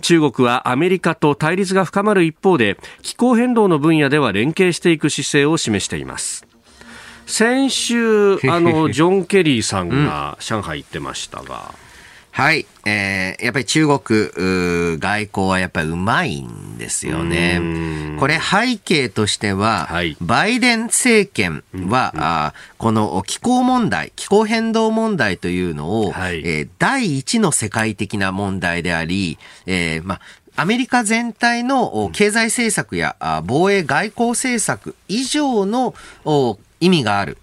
[0.00, 6.46] 中国はアメリカと対立が深まる一方で気候変動の分野では連携していく姿勢を示しています
[7.26, 11.72] 先週、あの、 ジョン・ケリーさんが上海行ってましたが。
[12.34, 12.66] はい。
[12.84, 14.00] えー、やっぱり中国、
[14.98, 17.60] 外交はやっぱりうまいんですよね。
[18.18, 30.20] これ背景としては、はい、バイデン政権は、うん、あこの気候問題、気候変動問題というのを、はい、えー、第一の世界的な問題であり、えー、ま
[30.56, 33.14] アメリカ全体の経済政策や
[33.46, 35.94] 防衛外交政策以上の
[36.84, 37.38] 意味がある。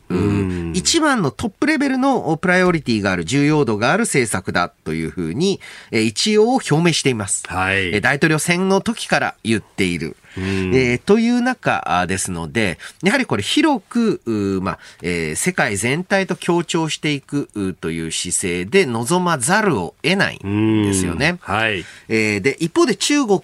[0.74, 5.60] 一番のトップレベルのプライオリティがある、重要度がある政策だというふうに、
[5.92, 7.44] 一応表明しています。
[7.48, 10.16] はい、大統領選の時から言っている。
[10.38, 14.22] えー、という中ですので、やはりこれ広く、
[14.62, 17.50] まあえー、世界全体と協調していく
[17.82, 21.38] という姿勢で臨まざるを得ないんですよね。
[21.42, 23.42] はい、えー、で一方で中国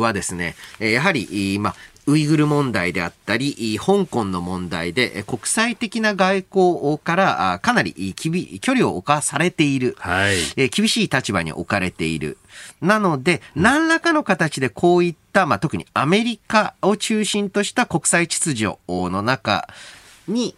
[0.00, 1.76] はですね、やはり、まあ、
[2.06, 12.38] ウイグル問題であったり、香港の問題で、国際的な外交からかなり距離を置かされている、はい、厳しい立場に置かれている。
[12.80, 19.68] なので、何らかの形でこういった、まあ、特にアメリカを中心とした国際秩序の中、
[20.28, 20.54] に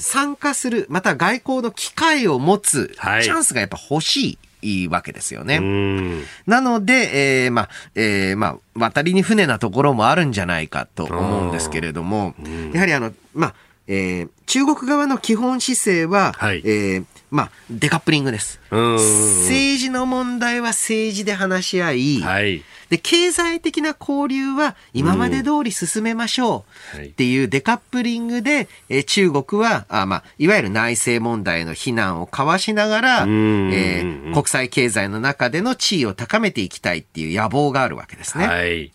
[0.00, 4.38] 参加する、また外交の機会を持つチャンスがやっぱ欲しい。
[4.62, 5.60] いいわけですよね。
[6.46, 12.34] なので、えー、まあ、えー、まあ、渡りに船なところもあるんじゃないかと思うんですけれども、
[12.72, 13.54] やはりあの、まあ、
[13.86, 18.60] えー、中国側の基本姿勢は、はい、えー、まあ、デカップリングです。
[18.70, 26.64] 政治の問題は政治で話し合い、はい、で、経済的な交流は今まで通り進めましょ
[26.96, 26.98] う。
[26.98, 38.46] っていうデカップリングで、えー、中国は、あまあ、いわゆる内政問題の非難をかわしながら、えー、国際経済の中での地位を高めていきたいっていう野望があるわけですね。
[38.46, 38.90] はい、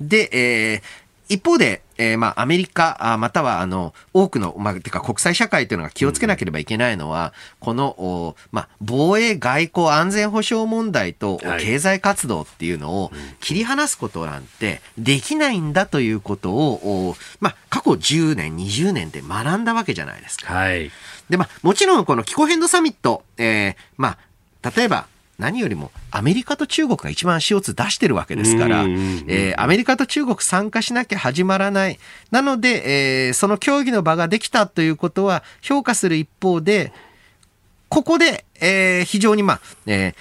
[0.00, 13.10] で、えー、一方で、えー、まあ、アメリカ、または、あの、多くの、まあ、てか国際社会というのが気をつけなければいけないのは、うん、この、まあ、防衛、外交、安全保障問題と経済活動っていうのを
[13.40, 20.54] 切り離すことなんてできないんだということを、まあ、過去10年、20年で学んだわけじゃないですか。
[20.54, 20.90] はい。
[21.28, 24.16] で、まあ、もちろんこの気候変動サミット、えー、ま
[24.62, 25.06] あ、例えば、
[25.38, 31.98] 何よりもアメリカと中国が一番 CO2 出してるわけですから、えー、アメリカと中国参加しなきゃ始まらない。
[32.32, 36.92] なので、えー、その協議の場ができたということは評価する一方で、
[37.88, 40.14] ここで、えー、非常にまあ、え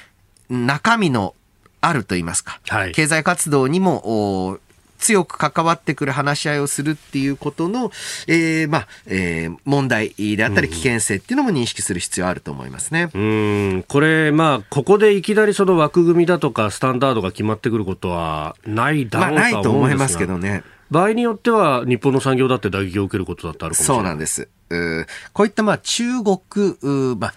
[0.51, 1.33] ー、中身の
[1.81, 4.59] あると言いますか、はい、経済活動にも
[4.97, 7.91] 強く関わってくる話し合いをするっていうことの、
[8.27, 13.09] えー、まあ、えー、問題であったり危険性っていうのも認識する必要あると思いますね。
[13.13, 20.63] うん、これ、まあ、ここでいきなりその枠組みだとかスタンダードが決まってくることはないだろうとまあ、ないと思いますけどね。
[20.89, 23.97] 場合によっては日本の産業だって打撃を受けることだってあるかもしれない。
[23.97, 24.47] そうなんです。
[24.69, 27.33] うこういったまあ中国、まあ、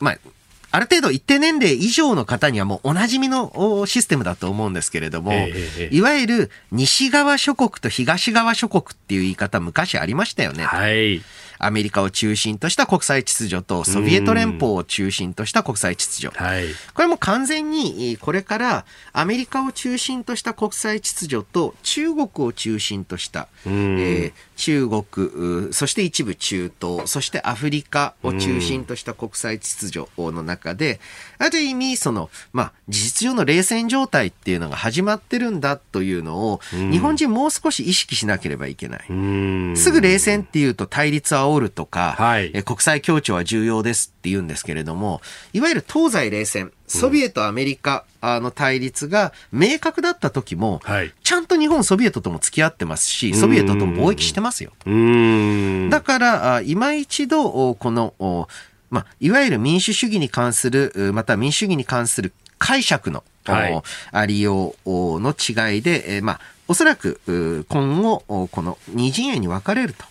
[0.00, 0.18] まあ、
[0.72, 5.32] ある程度一定年齢以上の方にはもうおなじみのシステムだと思うんですけれども、
[5.90, 10.64] いわゆる西側諸国と東側諸国っていう言い方昔ありましたよね。
[10.64, 11.22] はい。
[11.60, 16.36] アメリカを中心とした国際秩序とソビエト連邦を中心とした国際秩序。
[16.36, 31.00] はい、これも完全にこれからアメリカを中心とした国際秩序と中国を中心とした、えー、中国、そして一部中東、そしてアフリカを中心とした国際秩序の中で、
[31.38, 39.76] ある意味、その、まあ、事実上の冷戦状態っていうのが始まってるんだというのを、日本人もう少し意識しなければいけない。
[39.76, 45.20] すぐ冷戦っていうと対立は煽るとか、はい、国際協調は重要ですって言うんですけれども、
[45.52, 54.72] いわゆる東西冷戦、ソビエト、アメリカの対立が明確だった時も、はい、ちゃんと日本、ソビエトとも付き合ってますし、ソビエトとも貿易してますよ。
[55.90, 58.48] だから、今一度、この、
[58.90, 63.82] まあ、いわゆる民主主義に関する、また民主主義に関する解釈の、はい、
[64.12, 67.20] ありようの違いで、えー、まあ、おそらく
[67.68, 70.04] 今後、この二陣営に分かれると。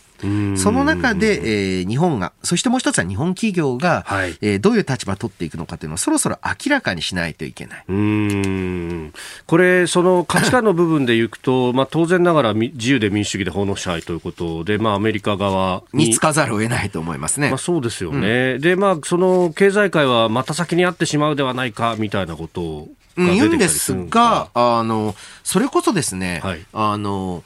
[0.57, 7.83] その中で、えー、日本が、そしてもう一つは日本企業が、はい、えー、どういう立場を取っていくのかというのをそろそろ明らかにしないといけない。
[7.87, 9.13] うん。
[9.45, 17.49] これ、その価値観の部分でいくと、 まあ、当然ながら自由で民主主義で法の支配ということで、まあ、アメリカ側につかざるを得ないと思いますね。
[17.49, 18.53] まあ、そうですよね。
[18.55, 27.43] うん、で、まあ、その経済界はまた先にあってしまうではないかみたいなことを言うんですが、あの、それこそですね、はい、あの、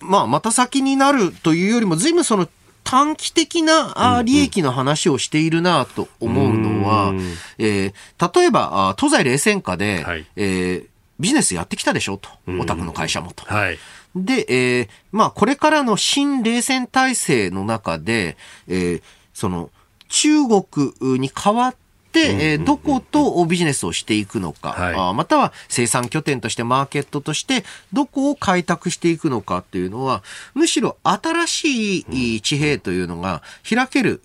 [0.00, 2.48] まあ、また先になるというよりも、ずいぶんその
[2.84, 7.12] 短期的な利益の話をしているなと思うのは、
[7.58, 10.86] えー、例えば、東西冷戦下で、はい、えー、
[11.20, 12.30] ビジネスやってきたでしょと、
[12.60, 13.44] お宅の会社もと。
[13.44, 13.78] はい。
[14.14, 18.36] で、えー、まあ、これからの新冷戦体制の中で、
[18.68, 19.02] えー、
[19.34, 19.70] その、
[20.08, 21.87] 中国に代わって、
[22.18, 30.22] えー、どことビジネスをしていくのか、はい、または生産拠点としてマーケットとしてどこを開拓していくのかっていうのは
[30.54, 31.98] むしろ新し
[32.36, 34.20] い地平というのが開ける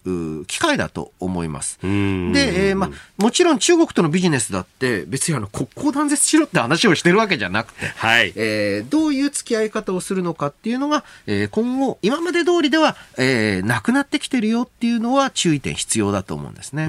[0.47, 1.79] 機会だと思います。
[1.81, 16.87] で、えー、まあ、もちろん中国とのビジネスだって別にあの国交断絶しろって話をしてるわけじゃなくて、はい、えー、どういう付き合い方をするのかっていうのが、えー、今後今まで通りでは、えー、なくなってきてるよっていうのは注意点必要だと思うんですね。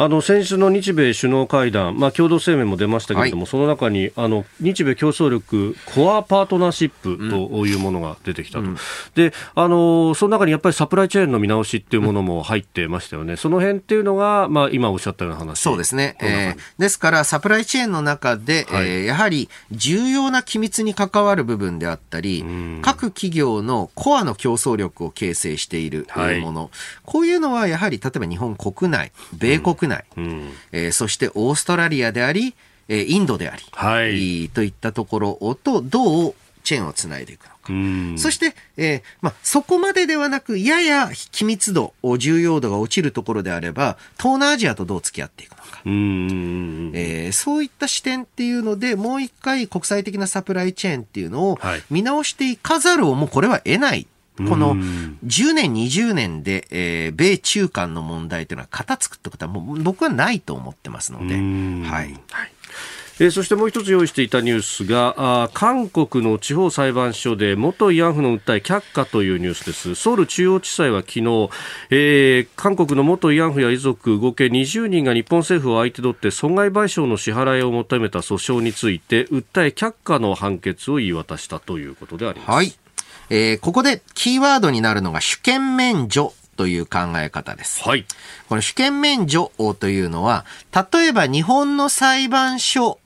[0.00, 8.76] あの先週の日米首脳会談、まあ、共同声明も出ましたけれども、はい、その中にあの日米競争力コアパートナーシップというものが出てきたと、うん、
[9.14, 15.60] であのその中にやっぱりサプライチェーンの見直しっていうものも入ってましたよね、その辺っていうのが、まあ、今おっしゃったような話。
[15.60, 22.42] そうですね、えー、ですからサプライチェーンの中で、はい、えー、やはり重要な機密に関わる部分であったり、
[22.80, 26.06] 各企業のコアの競争力を形成している
[26.40, 26.70] もの、はい、
[27.04, 32.54] こういうのはやはり例えば日本国内、米国内、うん、えー、そしてオーストラリアであり、
[32.88, 37.60] えー、インドであり、はい、といったところとどうチェーンをつないでいくのか。
[38.18, 45.82] そして、えーまあ、そこまでではなく、やや機密度、重要度が落ちるところであれば、東南アジアとどう付き合っていくのか。
[45.84, 51.58] えー、そういった視点っていうので、もう一回国際的なサプライチェーンっていうのを
[51.90, 54.06] 見直していかざるをもうこれは得ない。
[54.36, 61.84] この10年、20年で、えー、米中間の問題というのは片付くってことはもう僕はないと思ってますので、はい。
[61.84, 62.52] はい。
[63.22, 65.14] えー、そしてもう一つ用意していたニュースが
[65.44, 69.94] あ韓国の地方裁判所で元慰安婦の訴え却下というニュースです。
[69.94, 71.50] ソウル中央地裁は昨日、
[71.90, 82.50] えー、韓国の元慰安婦や遺族合計20人が日本政府を相手取って損害賠償の支払いを求めた訴訟について訴え却下の判決を言い渡したということであります。
[82.50, 82.72] はい
[83.30, 87.82] えー、ここでキーワードになるのが主権免除という考え方です。
[87.88, 88.04] はい。
[88.48, 92.98] この主権免除というのは、例えば日本の裁判所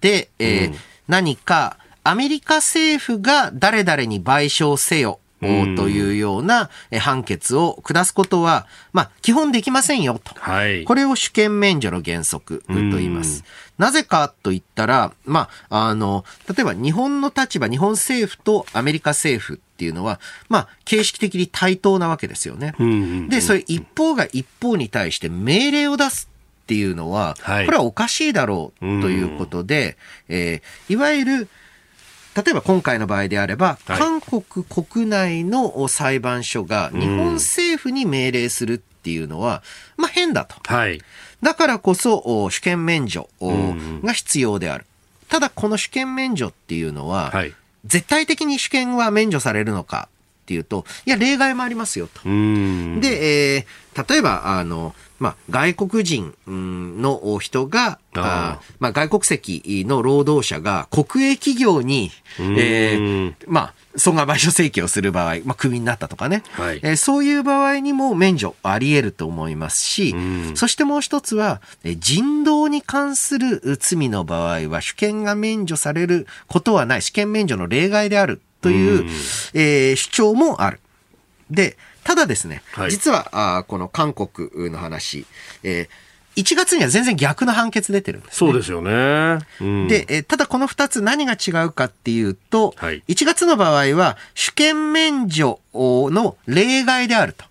[0.00, 0.74] で、えー、うん、
[1.08, 6.70] 何かアメリカ政府が誰々に賠償せよというような
[7.00, 10.34] 判決を下すことは、まあ、基本できませんよと。
[10.40, 13.44] はい、これを主権免除の原則と言います。
[13.78, 22.74] なぜかと言ったら、まあ、あの、例えば日本の立場、日本政府とアメリカ政府っていうのは、まあ、形式的に対等なわけですよね。
[23.28, 26.28] で、それ一方が一方に対して命令を出す
[26.64, 29.96] っていうのは、これはおかしいだろうということで、
[30.28, 31.48] えー、いわゆる、
[32.36, 39.62] 例えば今回の場合であれば、はい、韓国国内の裁判所が日本政府に命令するっていうのは、
[39.96, 40.56] まあ変だと。
[40.64, 41.00] はい、
[41.44, 43.28] だからこそ、主権免除
[44.02, 44.86] が必要である。
[45.28, 50.08] ただこの主権免除っていうのは、はい、絶対的に主権は免除されるのか
[50.44, 52.22] っていうと、いや、例外もありますよと。
[52.24, 70.14] で、えー、例えば、あの、まあ、外国人の人が、あまあ、外国籍の労働者が国営企業に、えー、まあ、損害賠償請求をする場合、まあ、クビになったとかね、はい、えー、そういう場合にも免除あり得ると思いますし、
[70.54, 79.04] そしてもう一つは、人道に関する罪の場合は主権が免除されることはない、主権免除の例外であるという、
[79.54, 80.80] えー、主張もある。
[81.50, 85.26] で、ただですね、はい、実はあこの韓国の話、
[85.62, 89.38] えー、1月には全然逆の判決出てるんです、ね、そうですよね。
[89.60, 97.44] うん、で、えただこの2つ何が違うかっていうと、はい、1月の場合は主権免除の例外であると。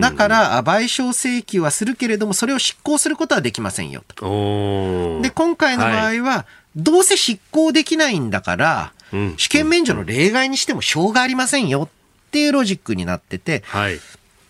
[0.00, 5.20] だから賠償請求はするけれども、それを執行することはできませんよと。
[5.22, 6.46] で、今回の場合は、は
[6.76, 8.92] い、どうせ執行できないんだから、
[9.36, 11.88] 主権免除の例外にしてもしょうがありませんよっ
[12.34, 14.00] ていうロジックになってて、はい、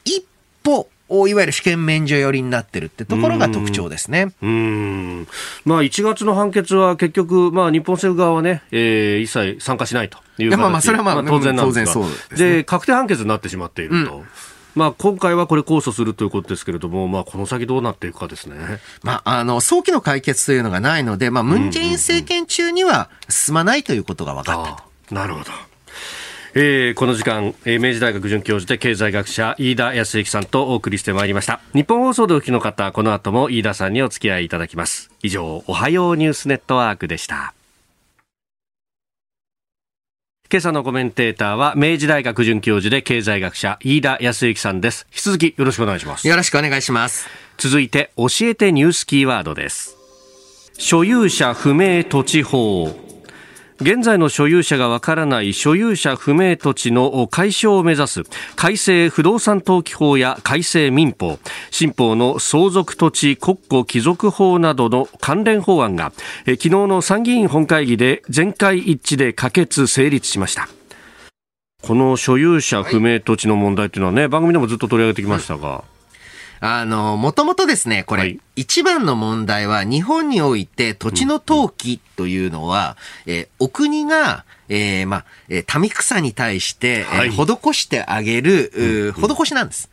[0.07, 0.25] 一
[0.65, 0.89] 歩
[1.29, 4.33] いわゆる主権免除寄りになってるってところが特徴ですね。
[4.43, 5.29] うん。
[5.67, 14.17] まあ、1月の判決は結局、まあ、日本政府側はね、えー、一切参加しないという形まあまあ、それはまあ、まあ、当然なんですが、で、ね、で、確定判決になってしまっていると。
[14.17, 14.25] うん
[14.75, 18.57] まあ、今回はこれ控訴するということですけれども、まあ、この先どうなっていくかですね。
[19.05, 25.15] まあ、あの、早期の解決というのがないので、まあ、ムン・ジェイン政権中には進まないということが分かったと。
[25.15, 25.74] なるほど。
[26.57, 31.61] えー、この時間、えー、明治大学准教授で経済学者飯田康之さんとお送りしてまいりました。
[31.73, 35.11] 日本放送でお聞きの方この後も飯田さんにお付き合いいただきます。
[35.21, 37.55] 以上おはようニュースネットワークでした。
[40.49, 45.09] 今朝のコメンテーターは明治大学准教授で経済学者飯田康之さんです。
[45.11, 46.29] 引き続きよろしくお願いします。
[46.29, 47.27] よろしくお願いします。
[47.59, 49.97] 続いて教えてニュースキーワードです。
[50.79, 53.04] 所有者不明土地法
[53.81, 58.23] 現在の所有者がわからない所有者不明土地の解消を目指す
[58.55, 66.13] 改正不動産登記法や改正民法新法の相続土地国庫帰属法などの関連法案が
[66.47, 70.69] 昨日の参議院本会議で全会一致で可決成立しました。
[71.83, 75.85] この所有者不明土地の問題というのはね、番組でもずっと取り上げてきましたが、
[76.67, 82.97] あの、もともとですね、これ、はい、一番の問題は、日本において土地の登記というのは、
[83.27, 89.91] うん、えー、お国が、えー、まあ、えー、民草に対して、はい、えー、施してあげる、うん、施しなんです。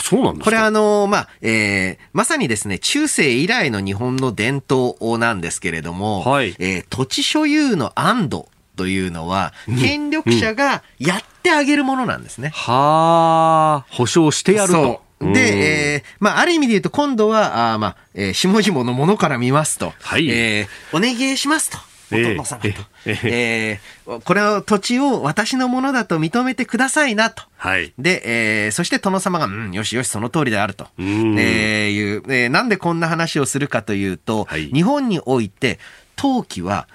[0.00, 12.46] そうなんですこれあの、まあ、えー、まさにですね、中世以来の日本の伝統なんですけれども、はい、えー、土地所有の安堵というのは、権力者がやってあげるものなんですね。
[12.46, 15.03] うん、はあ、保証してやると。
[15.32, 21.78] で、えー、まあ、ある意味で言うと、今度は、あまあ、えー、下々のものから見ますと、はい、えー、お願いしますと。
[22.12, 22.68] お殿様と。
[23.06, 27.42] えー、これを土地を私のものだと認めてくださいなと。
[27.56, 27.92] はい。
[27.98, 30.86] で、えー、そして殿様が、うん、よしよし、その通りであると。
[30.98, 35.78] えー、いう、えー、なんでこんな話をするかというと、はい、日本において、
[36.16, 36.86] 登記は、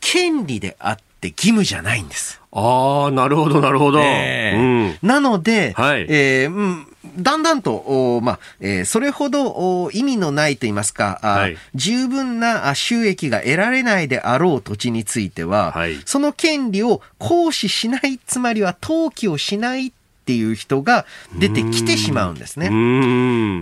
[0.00, 2.40] 権利であって義務じゃないんです。
[2.52, 4.00] ああ、なるほど、なるほど。
[4.00, 9.52] えー、うん、なので、はい、えー、うん、だんだんと、おまあえー、それほど
[9.84, 19.92] お意味のないと言いますか、はい、十分な収益が得られないであろう土地については、はい、その権利を行使しない、つまりは登記をしないっ
[20.26, 21.06] ていう人が
[21.38, 22.68] 出てきてしまうんですね。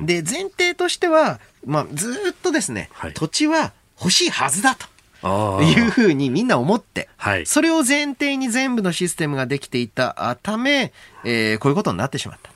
[0.04, 4.86] で、前提としては、まあ、ずっとですね、はい、土地は欲しいはずだと。
[5.20, 10.92] いうふうにみんな思って、はい、それを前提に全部のシステムができていたため、
[11.24, 12.52] えー、こういうことになってしまった。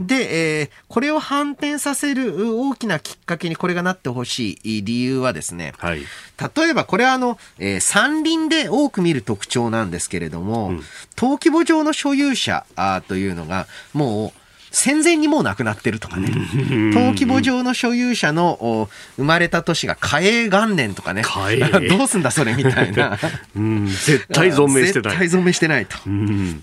[0.00, 10.80] で、えー、これを反転させる大きなきっかけにこれがなってほしい理由はですね、はい、例えばこれはあの、えー、山林で多く見る特徴なんですけれども、うん、
[11.16, 14.41] 登記簿上の所有者あというのがもう
[14.72, 16.32] 戦前にもう亡くなってるとかね。
[16.94, 21.22] 登記簿上の所有者の生まれた年が嘉永元年とかね。
[21.88, 23.18] どうすんだそれみたいな。
[23.54, 25.18] うん、絶対存命してない。
[25.20, 25.98] 絶対存命してないと。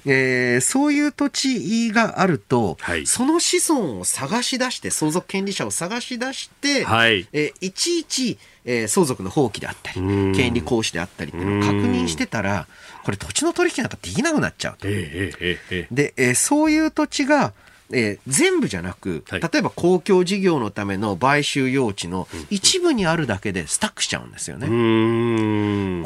[0.05, 10.01] えー、そういう土地があると、はい、その子孫を探し出して、相続権利者を探し出して、はい、えー、いちいち、えー、相続の放棄であったり、
[10.35, 12.65] 権利行使であったりっていうのを確認してたら、
[13.03, 14.87] これ土地の取引なんかできなくなっちゃうと。
[14.87, 17.53] えーえー、で、えー、そういう土地が、
[17.91, 24.67] えー、全部じゃなく、例えば公共事業のための買収用地の一部にあるだけでスタックしちゃうんですよね。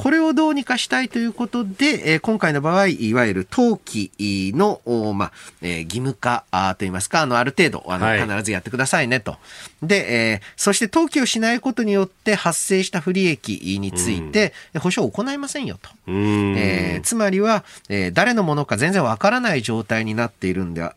[0.02, 4.12] これをどうにかしたいということで、えー、今回の場合、いわゆる登記
[4.56, 4.82] の、
[5.14, 5.32] まあ
[5.62, 9.38] えー、義務化あといいますか、あの、ある程度あの、はい、必ずやってくださいねと。
[9.82, 15.90] で、えー、そして登記をしないことによって発生した不利益について、保証を行いませんよと。
[16.08, 20.96] えー、つまりは、えー、誰のものか全然わからない状態になっているんでは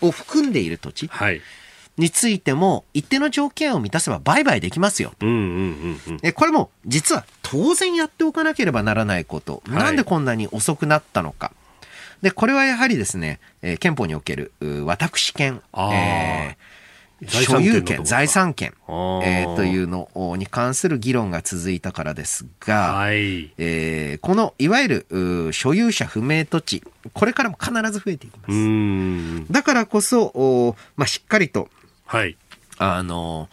[0.00, 1.10] を含んでいる土地
[1.96, 5.12] についても、一定の条件を満たせば売買できますよ。
[5.18, 9.62] これも実は当然やっておかなければならないこと。
[9.68, 11.52] はい、なんでこんなに遅くなったのか。
[12.22, 14.52] で、これはやはりですね、えー、憲法における
[14.84, 16.75] 私権、えー
[17.24, 26.82] 所有権、財産権、えー、というのに関する議論が続いたからですが、はい、えー、このいわゆる所有者不明土地、
[27.14, 29.52] これからも必ず増えていきます。
[29.52, 31.70] だからこそ、まあ、しっかりと、
[32.04, 32.36] はい、
[32.76, 33.48] あの、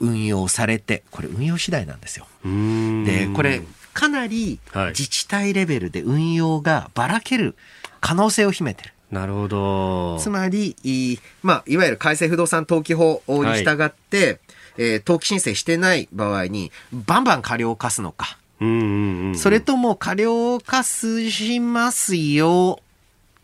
[0.00, 2.26] 運用されて、これ運用次第なんですよ。
[2.44, 7.56] で、これ、かなり自治体レベルで運用がばらける
[8.00, 8.92] 可能性を秘めてる。
[9.10, 10.18] なるほど。
[10.20, 14.38] つまり、いまあ、いわゆる改正不動産登記法に従って、はい、
[14.78, 18.38] えー、登記申請してない場合に、バンバン過料を課すのか。
[18.60, 22.80] それとも過料を課しますよ、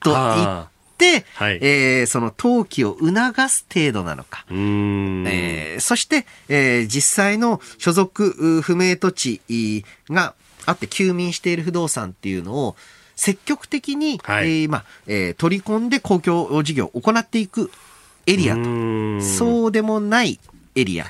[0.01, 4.45] と言って、はい、えー、その登記を促す程度なのか。
[4.51, 10.35] えー、そして、えー、実際の所属不明土地が
[10.67, 12.77] あって休眠している不動産っていうのを、
[13.17, 17.71] 積極的に、はい、えー、まあえー、取り込んで公共事業を行っていく
[18.27, 18.63] エリアと、
[19.23, 20.39] そうでもない
[20.75, 21.07] エリア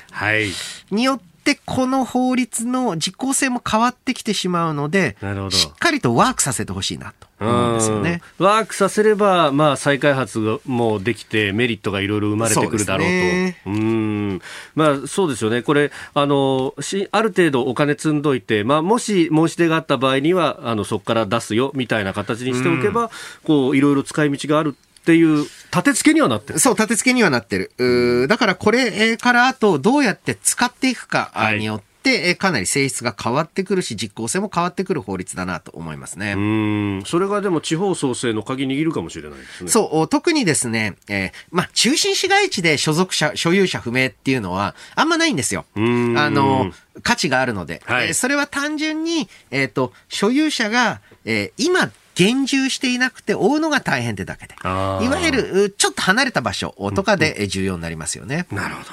[0.89, 5.15] によって、ってこの法律の実効性も変わってきてしまうので、
[5.49, 8.21] しっかりとワークさせてほしいなと思うんですよね。
[8.37, 13.13] ワークさせれば、まあ、再開発がもうできて、メリットがいろいろ生まれてくるだろうと。
[13.13, 14.41] うね、うん
[14.75, 15.61] まあ、そうですよね。
[15.61, 23.09] これ、あの、しある程度お金積んどいて、まあ、もし申し出があった場合には、あの、そこから出すよ、みたいな形にしておけば、
[23.45, 24.75] こう、いろいろ使い道がある
[25.07, 25.37] っていう
[25.71, 27.71] 立て付けにはなってるそう、立て付けにはなってる。
[27.77, 36.35] うだからこれからあとどうやって使っていくかによって、はいて、えかなり性質が変わってくるし、実効性も変わってくる法律だなと思いますね。
[36.37, 39.69] うん、それがでも地方創生の鍵握るかもしれないですね。
[39.69, 45.65] そう、特にですね、えー、まあ、中心市街地で所属者、所有者不明っていうのは、あんまないんですよ。
[45.75, 46.71] あの、
[47.03, 47.81] 価値があるので。
[47.85, 54.55] はい、えー、それは単純に、えっ、ー、と、所有者が、えー、今、現住していなくて追うのが大変ってだけで。
[54.63, 58.47] いわゆる、ちょっと離れた場所とかで重要になりますよね。
[58.51, 58.89] なるほど。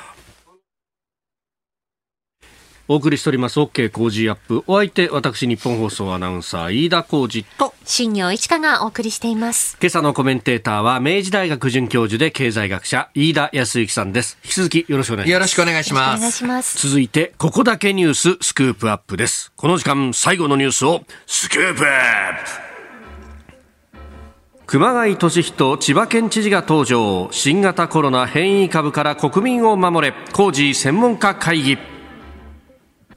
[2.87, 4.62] お送りしております OK 工事アップ。
[4.66, 7.72] お相手私日本放送アナウンサー飯田浩二と。
[7.87, 9.79] 新業一華がお送りしています。
[9.81, 14.37] 今朝のコメンテーターは明治大学准教授で経済学者飯田康之さんです。
[14.45, 15.33] 引き続きよろしくお願いします。
[15.33, 16.18] よろしくお願いします。
[16.18, 16.87] お願いします。
[16.87, 19.51] 続いてここだけニューススクープアップです。
[19.57, 22.74] この時間最後のニュースをスクープアップ
[24.66, 31.78] 熊谷俊人千葉県知事が登場新型コロナ変異株から国民を守れ工事専門家会議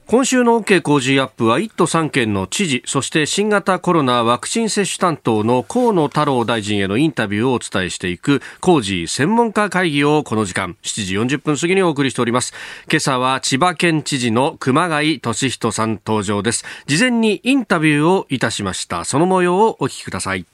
[0.06, 12.54] 今週の OK 工事アップは1都3県の知事、そして新型コロナワクチン接種担当の河野太郎大臣へのインタビューをお伝えしていく工事専門家会議をこの時間7時40分過ぎにお送りしております。
[12.90, 16.64] 今朝は千葉県知事の熊谷俊人さん登場です。
[16.86, 19.04] 事前にインタビューをいたしました。
[19.04, 20.46] その模様をお聞きください。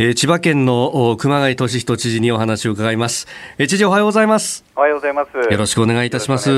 [0.00, 3.26] えー、千葉県の熊谷俊人知事にお話を伺います、
[3.58, 4.64] えー、知事おはようございます。
[4.76, 5.36] おはようございます。
[5.36, 6.50] よろしくお願いいたします。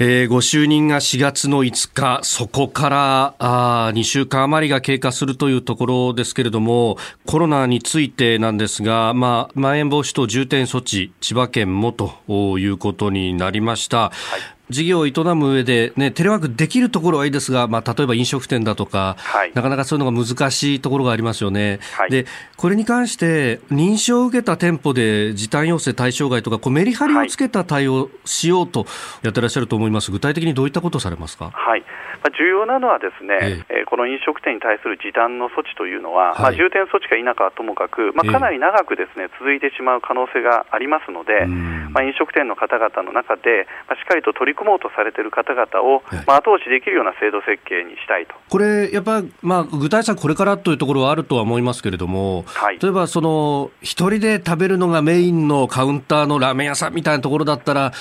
[0.00, 14.12] えー、ご就任が4月の5日そこからあ2週間余りが経過するというところですけれどもコロナについてなんですが、まあ、まん延防止等重点措置千葉県もということになりました、は
[14.56, 21.80] い事業を営む上で、ね、テレワークできるところはいいですが、まあ、例えば飲食店だとか、はい、なかなかそういうのが難しいところがありますよね。
[21.96, 28.86] はい、で、これに関して、認証を受けた店舗で時短要請対象外とか、こうメリハリをつけた対応しようと
[29.22, 30.10] やってらっしゃると思います。
[30.10, 31.50] 具体的にどういったことをされますか？
[31.52, 31.84] はい。
[32.22, 33.84] まあ、重要なのはですね、ええ。
[33.84, 41.46] この飲食店に対する時短の措置というのは、はい、まあ、重点措置か否かはともかく、まあ、かなり長くですね、続いてしまう可能性がありますので、
[41.90, 48.34] まあ、飲食店の方々の中で、まあ、しっかりと取り組もうとされている方々を、まあ、後押しできるような制度設計にしたいと。
[48.48, 57.92] これ、やっぱ、まあ、具体策これからというところはあるとは思いますけれども、はい、例えば、その、一人で食べるのがメインのカウンターのラーメン屋さんみたいなところだったら、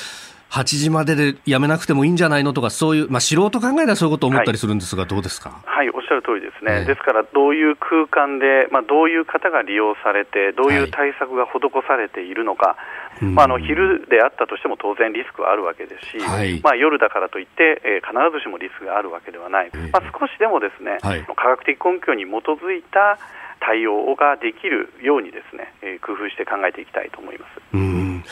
[0.49, 12.75] 8時まででやめなくてもいいんじゃないのとか、そういう、まあ、素人考えではそういうことを思ったりするんですが、はい、どうですか、はい、おっしゃる通りですね、ですから、どういう空間で、まあ、どういう方が利用されて、どういう対策が施されているのか、
[13.19, 20.97] はい、まあ、あの昼であったとしても当然リスクはあるわけですし、はい、まあ、夜だからといって、えー、必ずしもリスクがあるわけではない、まあ、少しでもですね、
[21.35, 23.19] 科学的根拠に基づいた
[23.59, 27.61] 対応ができるようにですね、えー、工夫して考えていきたいと思います。
[27.73, 28.23] うん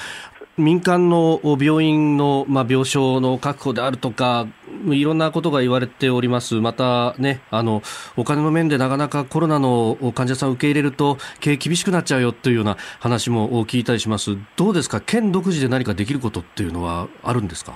[0.58, 4.48] 民間の病院の、ま、病床の確保であるとか、
[4.90, 6.56] いろんなことが言われております。
[6.56, 7.84] またね、あの、
[8.16, 14.38] お金の面でなかなかコロナの患者さんを受け入れると、経営厳しくなっちゃうよというような話も聞いたりします。
[14.56, 15.00] どうですか？
[15.00, 17.74] 県独自で何かできることっていうのはあるんですか？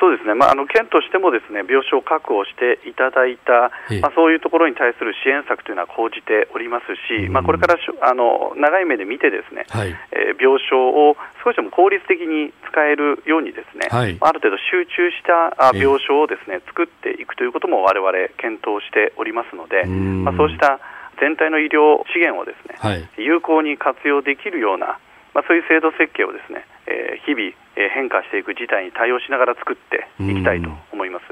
[0.00, 3.68] そうですね、まあ、あの県としてもですね病床を確保していただいた、
[4.00, 20.78] まあ、そういうところに対する支援策というのは講じておりますし、まあ、これからあの長い目で見て、ですね、はい、えー、病床を少しでも効率的に使えるように、ですね、はい、ある程度集中した病床をですね作っていくということも我々検討しておりますので、まあ、そうした
[21.18, 24.98] 全体の医療資源をですね、はい、有効に活用できるような、
[25.34, 27.52] まあ、そういう制度設計をですね、えー、日々
[27.94, 31.24] 変化していく事態に対応しながら作っていきたいと思います、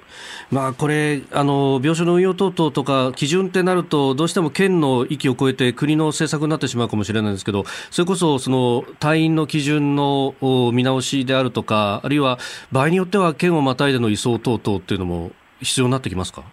[0.50, 10.34] まあ、これあの、病床の運用等々とか、基準ってなると、どうしても県の域を超えて国の政策になってしまうかもしれないんですけど、それこそその隊員の基準の
[10.72, 12.38] 見直しであるとか、あるいは
[12.72, 16.44] 場合によっては県をまたいでの移送等々っていうのも必要になってきますか？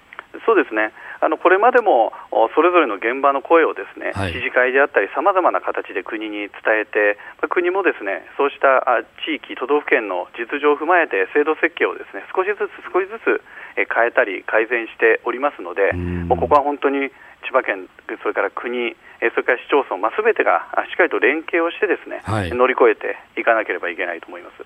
[0.46, 0.92] そうですね
[1.26, 2.14] あのこれまでも
[2.54, 7.18] それぞれの現場の声をですね、はい、知事会であったり、さまざまな形で国に伝えて、
[7.50, 8.86] 国もですねそうした
[9.26, 13.42] 地域、都道府県の実情を踏まえて、制度設計をですね少しずつ少しずつ
[13.74, 15.98] 変えたり、改善しておりますので、
[16.30, 17.10] もうここは本当に
[17.42, 17.90] 千葉県、
[18.22, 18.94] それから国、
[19.34, 24.62] それから市町村、まあ、全てがしっかりと連携をしてですね、はい、乗り越えていかなければいけないと思います。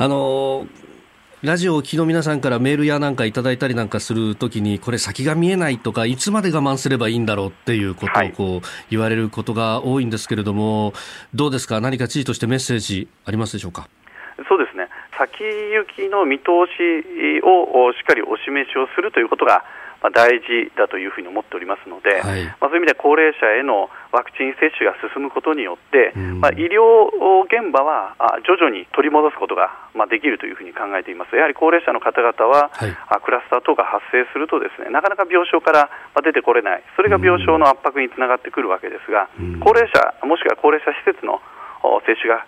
[0.00, 0.85] あのー
[1.46, 10.92] ラジオを聴きの皆さんからメールやなんかいただいたりなんかするときに、これ先が見えないとか、いつまで我慢すればいいんだろうっていうことをこう言われることが多いんですけれども、
[11.36, 13.88] どうですか、何か知事としてメッセージありますでしょうか？
[14.48, 14.75] そうですね
[15.18, 19.64] 先行きの見通しをしっかりお示しをするということが、
[20.12, 27.08] 大事だというふうに思っておりますので、はい、まあ、そういう意味で高齢者へのワクチン接種が進むことによって、まあ、医療
[27.48, 28.14] 現場は
[28.44, 32.92] 徐々に取り戻すことが、まあ、できるというふうに考えています、やはり高齢者の方々は、はい、
[33.24, 35.90] クラスター等が発生すると、ですねなかなか病床から
[36.22, 39.28] 出てこれない、それが病床の圧迫につながってくるわけですが、
[39.64, 41.40] 高齢者、もしくは高齢者施設の
[42.04, 42.44] 接種が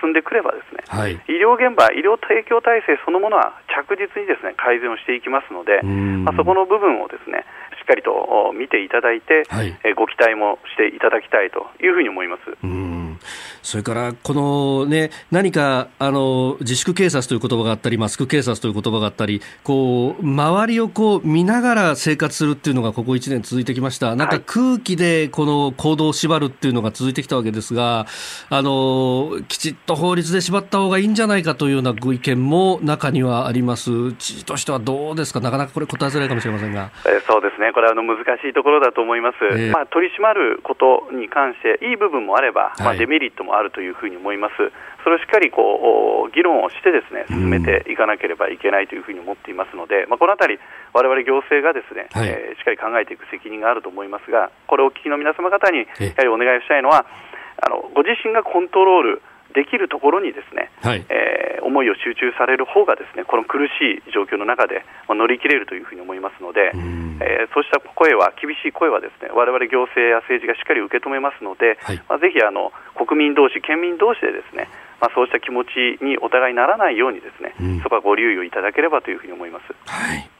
[0.00, 7.44] 進んでくればですね、はい、医療現場、医療提供体制そのものは着実にですね改善をしていきますので、まあ、そこの部分をですね
[7.80, 12.42] しっかりと見ていただいて、はい、えご期待もしていただきたいというふうに思います。
[13.62, 24.16] それから、このね、何か、あの、自粛警察という言葉があったり、マスク警察という言葉があったり、こう、周りをこう、見ながら生活するっていうのが、ここ1年続いてきました。
[24.16, 28.06] なんか空気で、この行動を縛るっていうのが続いてきたわけですが、
[28.50, 34.12] あの、きちっと法律で縛った方がいいんじゃないかというようなご意見も中にはあります。
[34.14, 35.40] 知事としてはどうですか？
[35.40, 36.90] なかなかこれ答えづらいかもしれませんが。
[37.06, 37.72] えー、そうですね。
[37.72, 39.36] これはあの難しいところだと思います。
[39.52, 44.56] えー、まあ、取り締まることに関して、いい部分もあれば、まあ、デメリットもあるというふうに思います、
[45.04, 50.58] それをしっかりこう議論をしてですね進めていかなければいけないというふうに思っていますので、まあ、このあたり、
[50.96, 57.04] われわれ行政がですね、はい、えー、しっかり考えていく責任があると思いますが、これをお聞きの皆様方にやはりお願いしたいのは、
[57.60, 74.68] あのご自身がコントロールできるところにですね、はい、えー、思いを集中される方がですねこの苦しい状況の中で、まあ、乗り切れるというふうに思いますので、えー、そうした声は厳しい声はですね我々行政や政治がしっかり受け止めますので、はい、まあ、ぜひあの国民同士、県民同士でですね
[75.02, 79.64] まあ、そうした気持ちにお互いならないようにですね、うん、そこはご留意をいただければというふうに思います。
[79.84, 80.30] はい。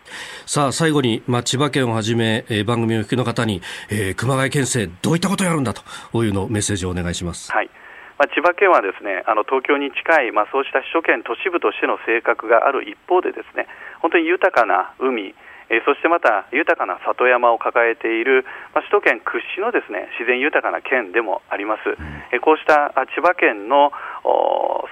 [0.47, 3.61] さあ最後に、まあ、千葉県をはじめ、えー、番組を聞きの方に、
[3.91, 7.51] えー、熊谷県政どういったことをやるんだというのメッセージをお願いします。
[7.51, 7.71] はい
[8.19, 13.67] まあ、千葉県はですねあの東京に近い、まあ、そうした首都圏都市部としての性格がある一方でですね
[14.01, 15.35] 本当に豊かな海
[15.73, 18.45] えそしてまた豊かな里山を抱えている、
[18.77, 21.97] まあ、首都圏屈指のですね自然豊かな県でもあります、
[22.29, 23.91] えこうした千葉県の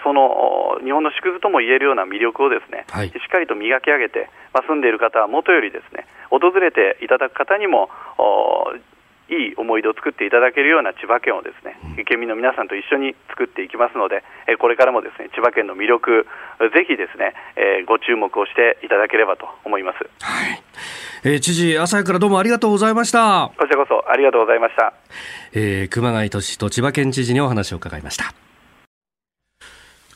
[0.02, 7.90] その日本の縮図とも言えるような魅力をですね、はい、しっかりと磨き上げて、まあ、住んでいる方はもとよりですね訪れていただく方にも
[9.30, 16.26] いい思い出を作っていただけるような千葉県をですね、県民の皆さんと一緒に作っていきますので、えこれからもですね千葉県の魅力、
[16.74, 19.98] ぜひですね、えご注目をしていただければと思います。
[20.20, 20.62] はい。
[21.22, 23.52] えー、知事、朝早からどうもありがとうございました。
[23.56, 24.94] こちらこそありがとうございました。
[25.52, 28.34] えー、熊谷俊と千葉県知事にお話を伺いました。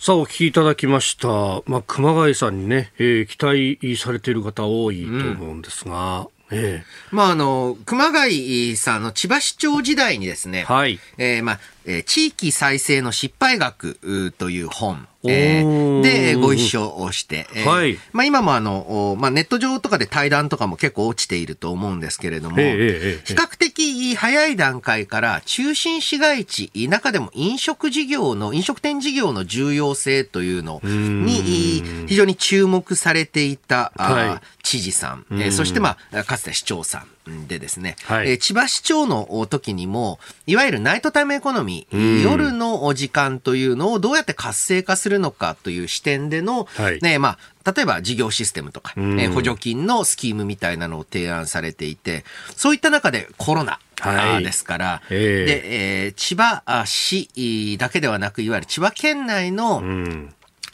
[0.01, 1.29] さあ、お聞きいただきました。
[1.67, 11.01] まあ、熊谷さんにね、えー、期待されている方多いと思うんですが、うんええ、まあ、あの、熊谷さんの千葉市長時代にですね、はい。
[11.19, 17.99] えー、まあ、えー、地域再生の失敗学という本、えー、で、ご一緒をして、えー、はい。
[18.13, 37.07] まあ今もあの、まあネット上とかで対談とかも結構落ちていると思うんですけれども、比較的早い段階から中心市街地、中でも飲食事業の、飲食店事業の重要性というのに非常に注目されていた、はい、知事さん、えー、そしてまあ、かつて市長さん、
[37.49, 59.83] でですね、はい、えー、千葉市長の時にも、いわゆるナイトタイムエコノミー、夜の時間というのをどうやって活性化するのかという視点での、はい、ね、まあ、例えば事業システムとか、えー、補助金のスキームみたいなのを提案されていて、そういった中でコロナ、はい、ですから、えー、で、えー、千葉市だけではなく、いわゆる千葉県内の、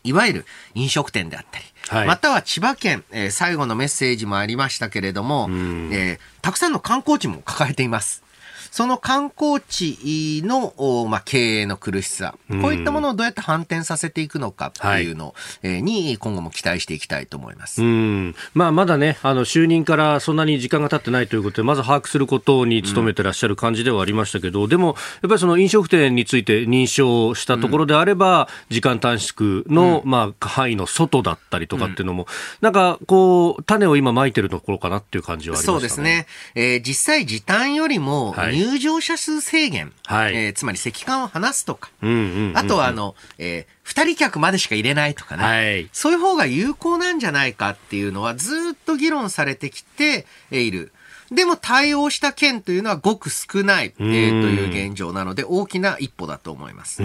[0.02, 8.22] いわゆる飲食店であったり、はい、または千葉県、えー、最後のメッセージもありましたけれども、えー、たくさんの観光地も抱えています。
[8.70, 17.82] その観光地の、まあ、経営の苦しさ、こういったものをどうやって反転させていくのかっていうのに、今後も期待していきたいと思います。
[17.82, 24.96] うんまあ、まだね、あの、就任からそんなに時間が経ってないということで、まず把握することに努めてらっしゃる感じではありましたけど、うん、でも、やっ
[25.28, 32.26] ぱりその飲食店について認証したところであれば、うん、時間短縮の、うん、まあ、範囲の外だったりとかっていうのも、
[32.60, 35.72] なんか、こう、種を今まいてるところかなっていう感じはありますね。
[35.72, 36.26] そうですね。
[36.54, 50.92] えー、実際時短よりも、はい入場者数制限、はい、えー、つまり席間を離すとか、うんうんうんうん、あとはあの、えー、二人客までしか入れないとかね、はい、そういう方が有効なんじゃないかっていうのはずっと議論されてきている。
[51.30, 57.02] でも対応した県というのはごく少ない、えー、という現状なので大きな一歩だと思います。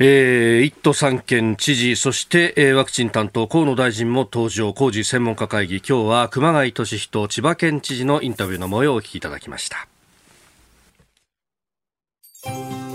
[0.00, 9.88] えー、1都3県知事、そして、えー、ワクチン担当河野大臣も登場、工事専門家会議、今日は熊谷俊人千葉県知事のインタビューの模様をお聞きいただきました。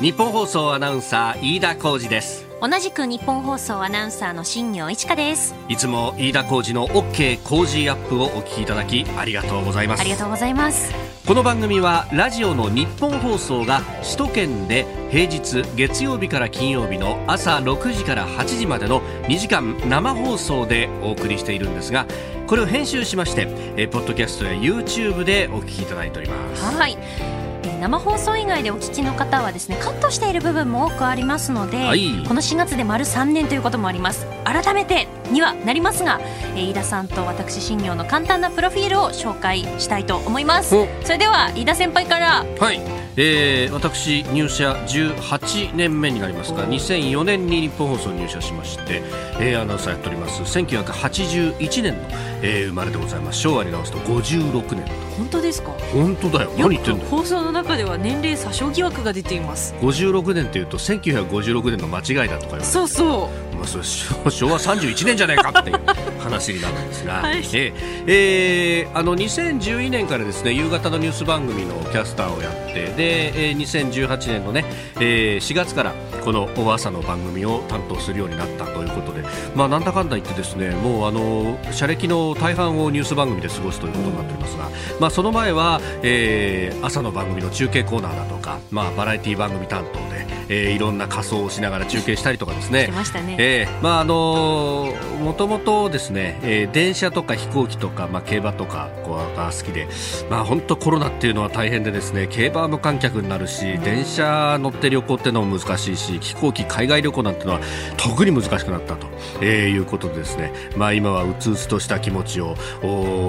[0.03, 2.45] 日本放送アナウンサー飯田浩二です。
[2.61, 5.55] 同じく日本放送アナウンサーの新業一華です。
[5.69, 10.01] いつも飯田浩二の OK 工事アップをお聞きいただきありがとうございます。
[10.01, 10.93] ありがとうございます。
[11.25, 18.99] この番組はラジオの日本放送が首都圏で平日月曜日から金曜日の朝6時から8時までの
[19.29, 22.07] 2時間生放送でお送りしているんですが
[22.47, 23.47] これを編集しまして
[23.77, 26.75] えポッドキャストや YouTube でお聞きいただいております。
[26.75, 27.42] はい
[27.79, 34.25] 生放送以外でお聞きの方はですねカットしている部分も多くありますので、はい、この4月で丸3年ということもあります。
[34.43, 36.19] 改めてにはなりますが、
[36.55, 40.69] えー、飯田さんと私新業の簡単なプロフィールを紹介したいと思います。
[41.03, 42.45] それでは飯田先輩から。
[42.59, 42.81] はい。
[43.15, 49.03] えー、私入社18年目になりますが2004年に日本放送入社しまして、
[49.39, 50.41] えー、アナウンサーやっております。
[50.41, 51.99] 1981年の、
[52.41, 53.39] えー、生まれでございます。
[53.39, 54.85] 昭和に直すと56年。
[55.15, 55.69] 本当ですか？
[55.93, 56.51] 本当だよ。
[56.57, 57.05] 何言ってんの？
[57.05, 59.73] 放送の中では年齢詐称疑惑が出ています。
[59.79, 62.65] 56年っていうと1956年の間違いだとか言われて。
[62.65, 63.53] そうそう。
[63.55, 63.83] まあ、それ
[64.31, 65.79] 昭和31年じゃないかっていう
[66.19, 67.73] 話になるんですが、 はい、え
[68.07, 68.87] え。
[68.93, 74.65] ー、あの2012年からですね夕方のニュース番組のキャスターをやってで、えー、2018年のね、
[74.99, 75.93] えー、4月から
[76.23, 79.23] この朝の番組を担当するようになったということで、
[79.55, 84.69] まあ、なんだかんだ言ってですねもうあの社歴の大半をニュース番組で過ごすということになっておりますが、
[84.99, 92.87] まあ、その前は、えー、朝の番組の中継コーナーだとか、まあ、バラエティ番組担当で、えー、いろんな仮装をしながら中継したりとかですね。
[92.87, 94.93] ねえー、まああの
[95.23, 99.87] もともとですね、えー、電車とか飛行機とか、まあ、競馬とかこうが好きで、
[100.29, 107.61] まあ、本当コロナっていうのは大変でですね競馬は無観客になるし、電車乗って旅行っていうのも難しいし飛行機海外旅行なんてのは
[107.97, 109.07] 特に難しくなったと、
[109.41, 112.55] えー、いうことでですね、まあ、今はうつうつとした気持ちを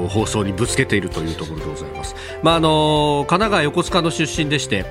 [0.09, 2.15] 放送にぶつけているというところでございます。
[2.43, 4.85] まああの神奈川横須賀の出身でして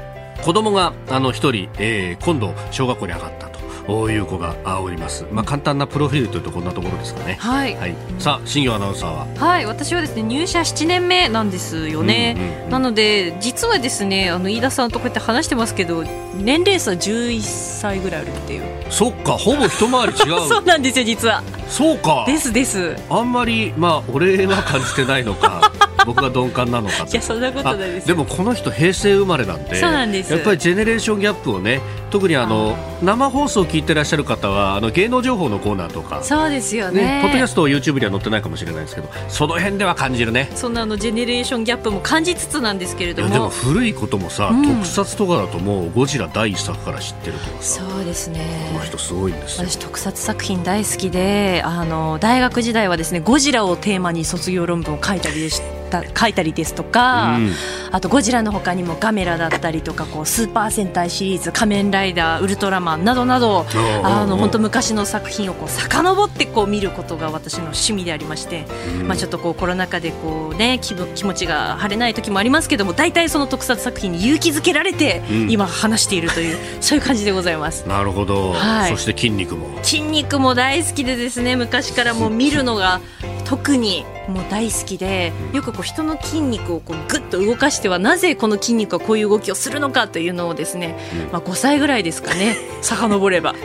[0.44, 3.53] 子供があの一人、えー、今度小学校に上がった
[3.88, 5.26] いう子がおります。
[5.32, 7.38] まあ簡単なプロフィールというとこんなところですかね。
[7.40, 7.76] はい。
[7.76, 9.28] はい、さあ新業アナウンサーは？
[9.36, 12.36] はい、私はですね入社7年目なんですよね。
[12.38, 16.04] うんうんうん、なので実はですねあの飯田さんとこうやって話してますけど
[16.36, 18.64] 年齢差11歳ぐらいあるっていう。
[18.90, 20.48] そっかほぼ一回り違う。
[20.48, 21.44] そうなんですよ実は。
[21.68, 22.26] そうか。
[22.28, 22.96] ですです。
[23.10, 25.72] あんまりまあ俺は感じてないのか。
[26.06, 28.08] 僕が鈍感なのかいやそんなことないです。
[28.08, 30.32] でもこの人平成生まれなんでそうなんです。
[30.34, 40.50] やっぱりジェネレーションギャップをね特にあの生放送を聞いてらっしゃる方はあの芸能情報のコーナーとかそうですよね、ね、ポッドキャスト YouTube には載ってないかもしれないですけどその辺では感じるね。
[40.56, 43.30] そんなあのジェネレーションギャップも感じつつなんですけれども。
[43.30, 48.70] でも古いこともさ、うん、特撮とかだともうゴジラ第一作から知ってるとかさそうですね。
[48.74, 55.62] この人すごいんです私特撮作品大好きであの大学時代はですねゴジラをテーマに卒業論文を書いたりでし
[55.94, 57.52] た書いたりですとか、うん、
[57.92, 63.66] あとゴジラの他にもガメラだったりとかこうスーパー戦隊シリーズ仮面ライダーウルトラマンなどなど
[64.04, 68.66] あの本当昔の作品をこう遡ってこう見ることが私の趣味でありまして、
[69.00, 77.88] うん、まあ、ちょっとこうコロナ禍でこう、ね、気気持ちが晴れない時もありますけども大体その特撮作品に勇気づけられて今話しているという、うん、そういう感じでございます。
[77.88, 79.68] なるほど、はい、そして筋肉も。
[79.84, 83.02] 筋肉も大好きでですね昔からもう見るのが
[83.46, 90.96] 特にもう大好きでよくこう人の筋肉をこうぐっと動かしてはなぜこの筋肉はこういう動きをするのかというのをですね、
[91.32, 92.58] まあ、5歳ぐらいですかね。
[92.82, 93.56] 遡れば。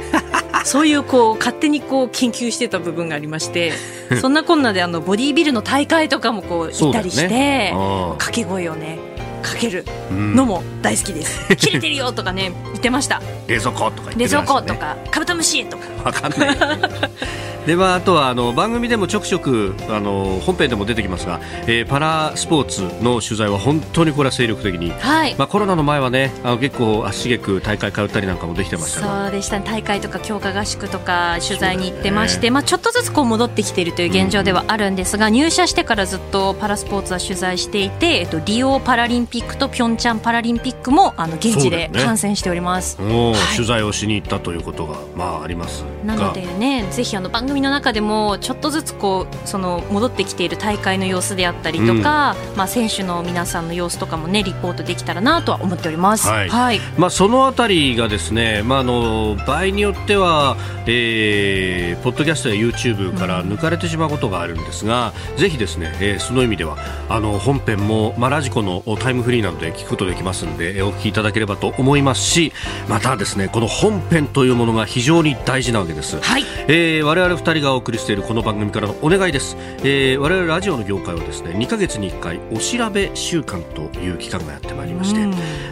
[0.65, 3.73] そういうこう勝手にこう研究してた部分がありまして
[4.21, 7.73] そんなこんなであのボディービルの大会とかもこう行ったりして、
[8.19, 8.99] 掛け声をね
[9.43, 11.47] かけるのも大好きです。
[11.57, 13.21] 切れてるよとかね言ってました。
[13.47, 15.85] 冷蔵庫とか、ね、冷蔵庫とかカブトムシとか。
[16.05, 16.59] わかんない。
[17.69, 60.57] でまあ、あとはあの番組でもちょくちょくあの本編でも出てきますが、えー、パラスポーツの取材は本当にこれは精力的に、はい、まあ、コロナの前はねあの結構足しげく大会通ったりなんかもできてましたそうでした、ね、大会とか強化合宿とか取材に行ってまして、ね、まあ、ちょっとずつこう戻ってきているという現状ではあるんですが、うん、入社してからずっとパラスポーツは取材していて、えっと、リオパラリンピックとピョンチャンパラリンピックもあの現地で観戦しております、ねはい、取材をしに行ったということが、まあ、ありますなのでねぜひあの番組の中でもちょっとずつこうその戻ってきている大会の様子であったりとか、うん、まあ、選手の皆さんの様子とかも、ね、リポートできたらなとは思っております、はい、はい、まあ、そのあたりがですね、まあ、あの場合によっては、
[60.87, 72.53] えー、ポッドキャストや YouTube から抜かれてしまうことがあるんですが、うん、ぜひですね、えー、その意味ではあの本編も、まあ、ラジコのタイムムフリーなので聞くことできますのでお聞きいただければと思いますし
[72.89, 76.45] またですねこの本編というものが非常に大事なわけです、はい。
[76.69, 85.27] えー、我々2人がお送りしているこの番組からのお願いです、えー、我々ラジオの業界はですね2か月に1回お調べ週間という期間がやってまいりまして、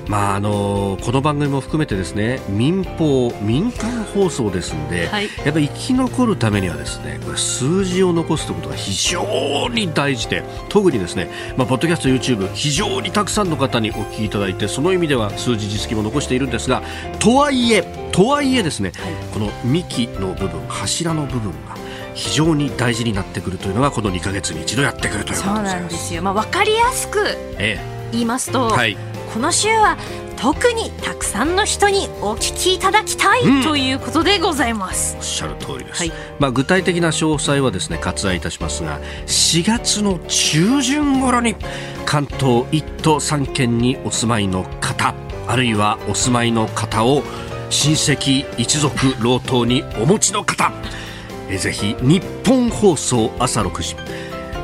[0.08, 16.82] まああのこの番組も含めてですね民放民間放送ですんで、はい、やっぱり生き残るためにはですねこれ数字を残すということが非常に大事で特にですね、まあ、ポッドキャスト YouTube 非常にたくさんの方にお聞きいただいてその意味では数字実績も残しているんですが
[17.18, 17.82] とはいえ
[18.12, 21.76] とはいえですね、はい、この幹の部分柱の部分が
[22.14, 27.18] 非常に大事になってくるというのがこの2か月に一度やってくるということそうなんですよ、まあ、分かりやすく
[28.12, 28.96] 言いますと、ええはい、
[29.32, 29.98] この週は
[30.36, 35.16] 特にたくさんの人にお聞きいただきたい、うん、ということでございます。
[35.16, 41.56] おっしゃる通りです、はい、まあ、具体的な詳細はですね割愛いたしますが4月の中旬頃に
[42.04, 45.14] 関東1都3県にお住まいの方
[45.46, 47.22] あるいはお住まいの方を
[47.70, 50.72] 親戚一族老頭にお持ちの方
[51.48, 53.96] えぜひ日本放送朝6時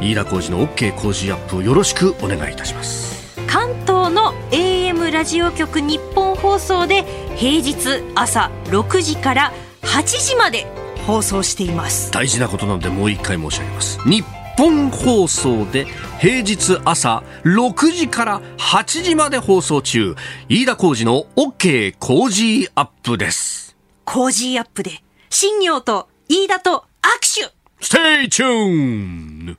[0.01, 3.12] 飯田浩司の OK 工事アップをよろしくお願いいたします
[3.47, 7.05] 関東の AM ラジオ局日本放送で
[7.37, 10.67] 平日朝6時から8時まで
[11.07, 12.11] 放送しています。
[12.11, 13.99] 大事なことなのでもう一回申し上げます。
[14.09, 14.25] 日
[14.57, 15.87] 本放送で
[16.21, 20.15] 平日朝6時から8時まで放送中。
[20.49, 23.77] 飯田浩司の OK Cozy up です。
[24.05, 25.03] Cozy up で。
[25.31, 27.53] 新行と飯田と握手。
[27.81, 29.59] Stay tune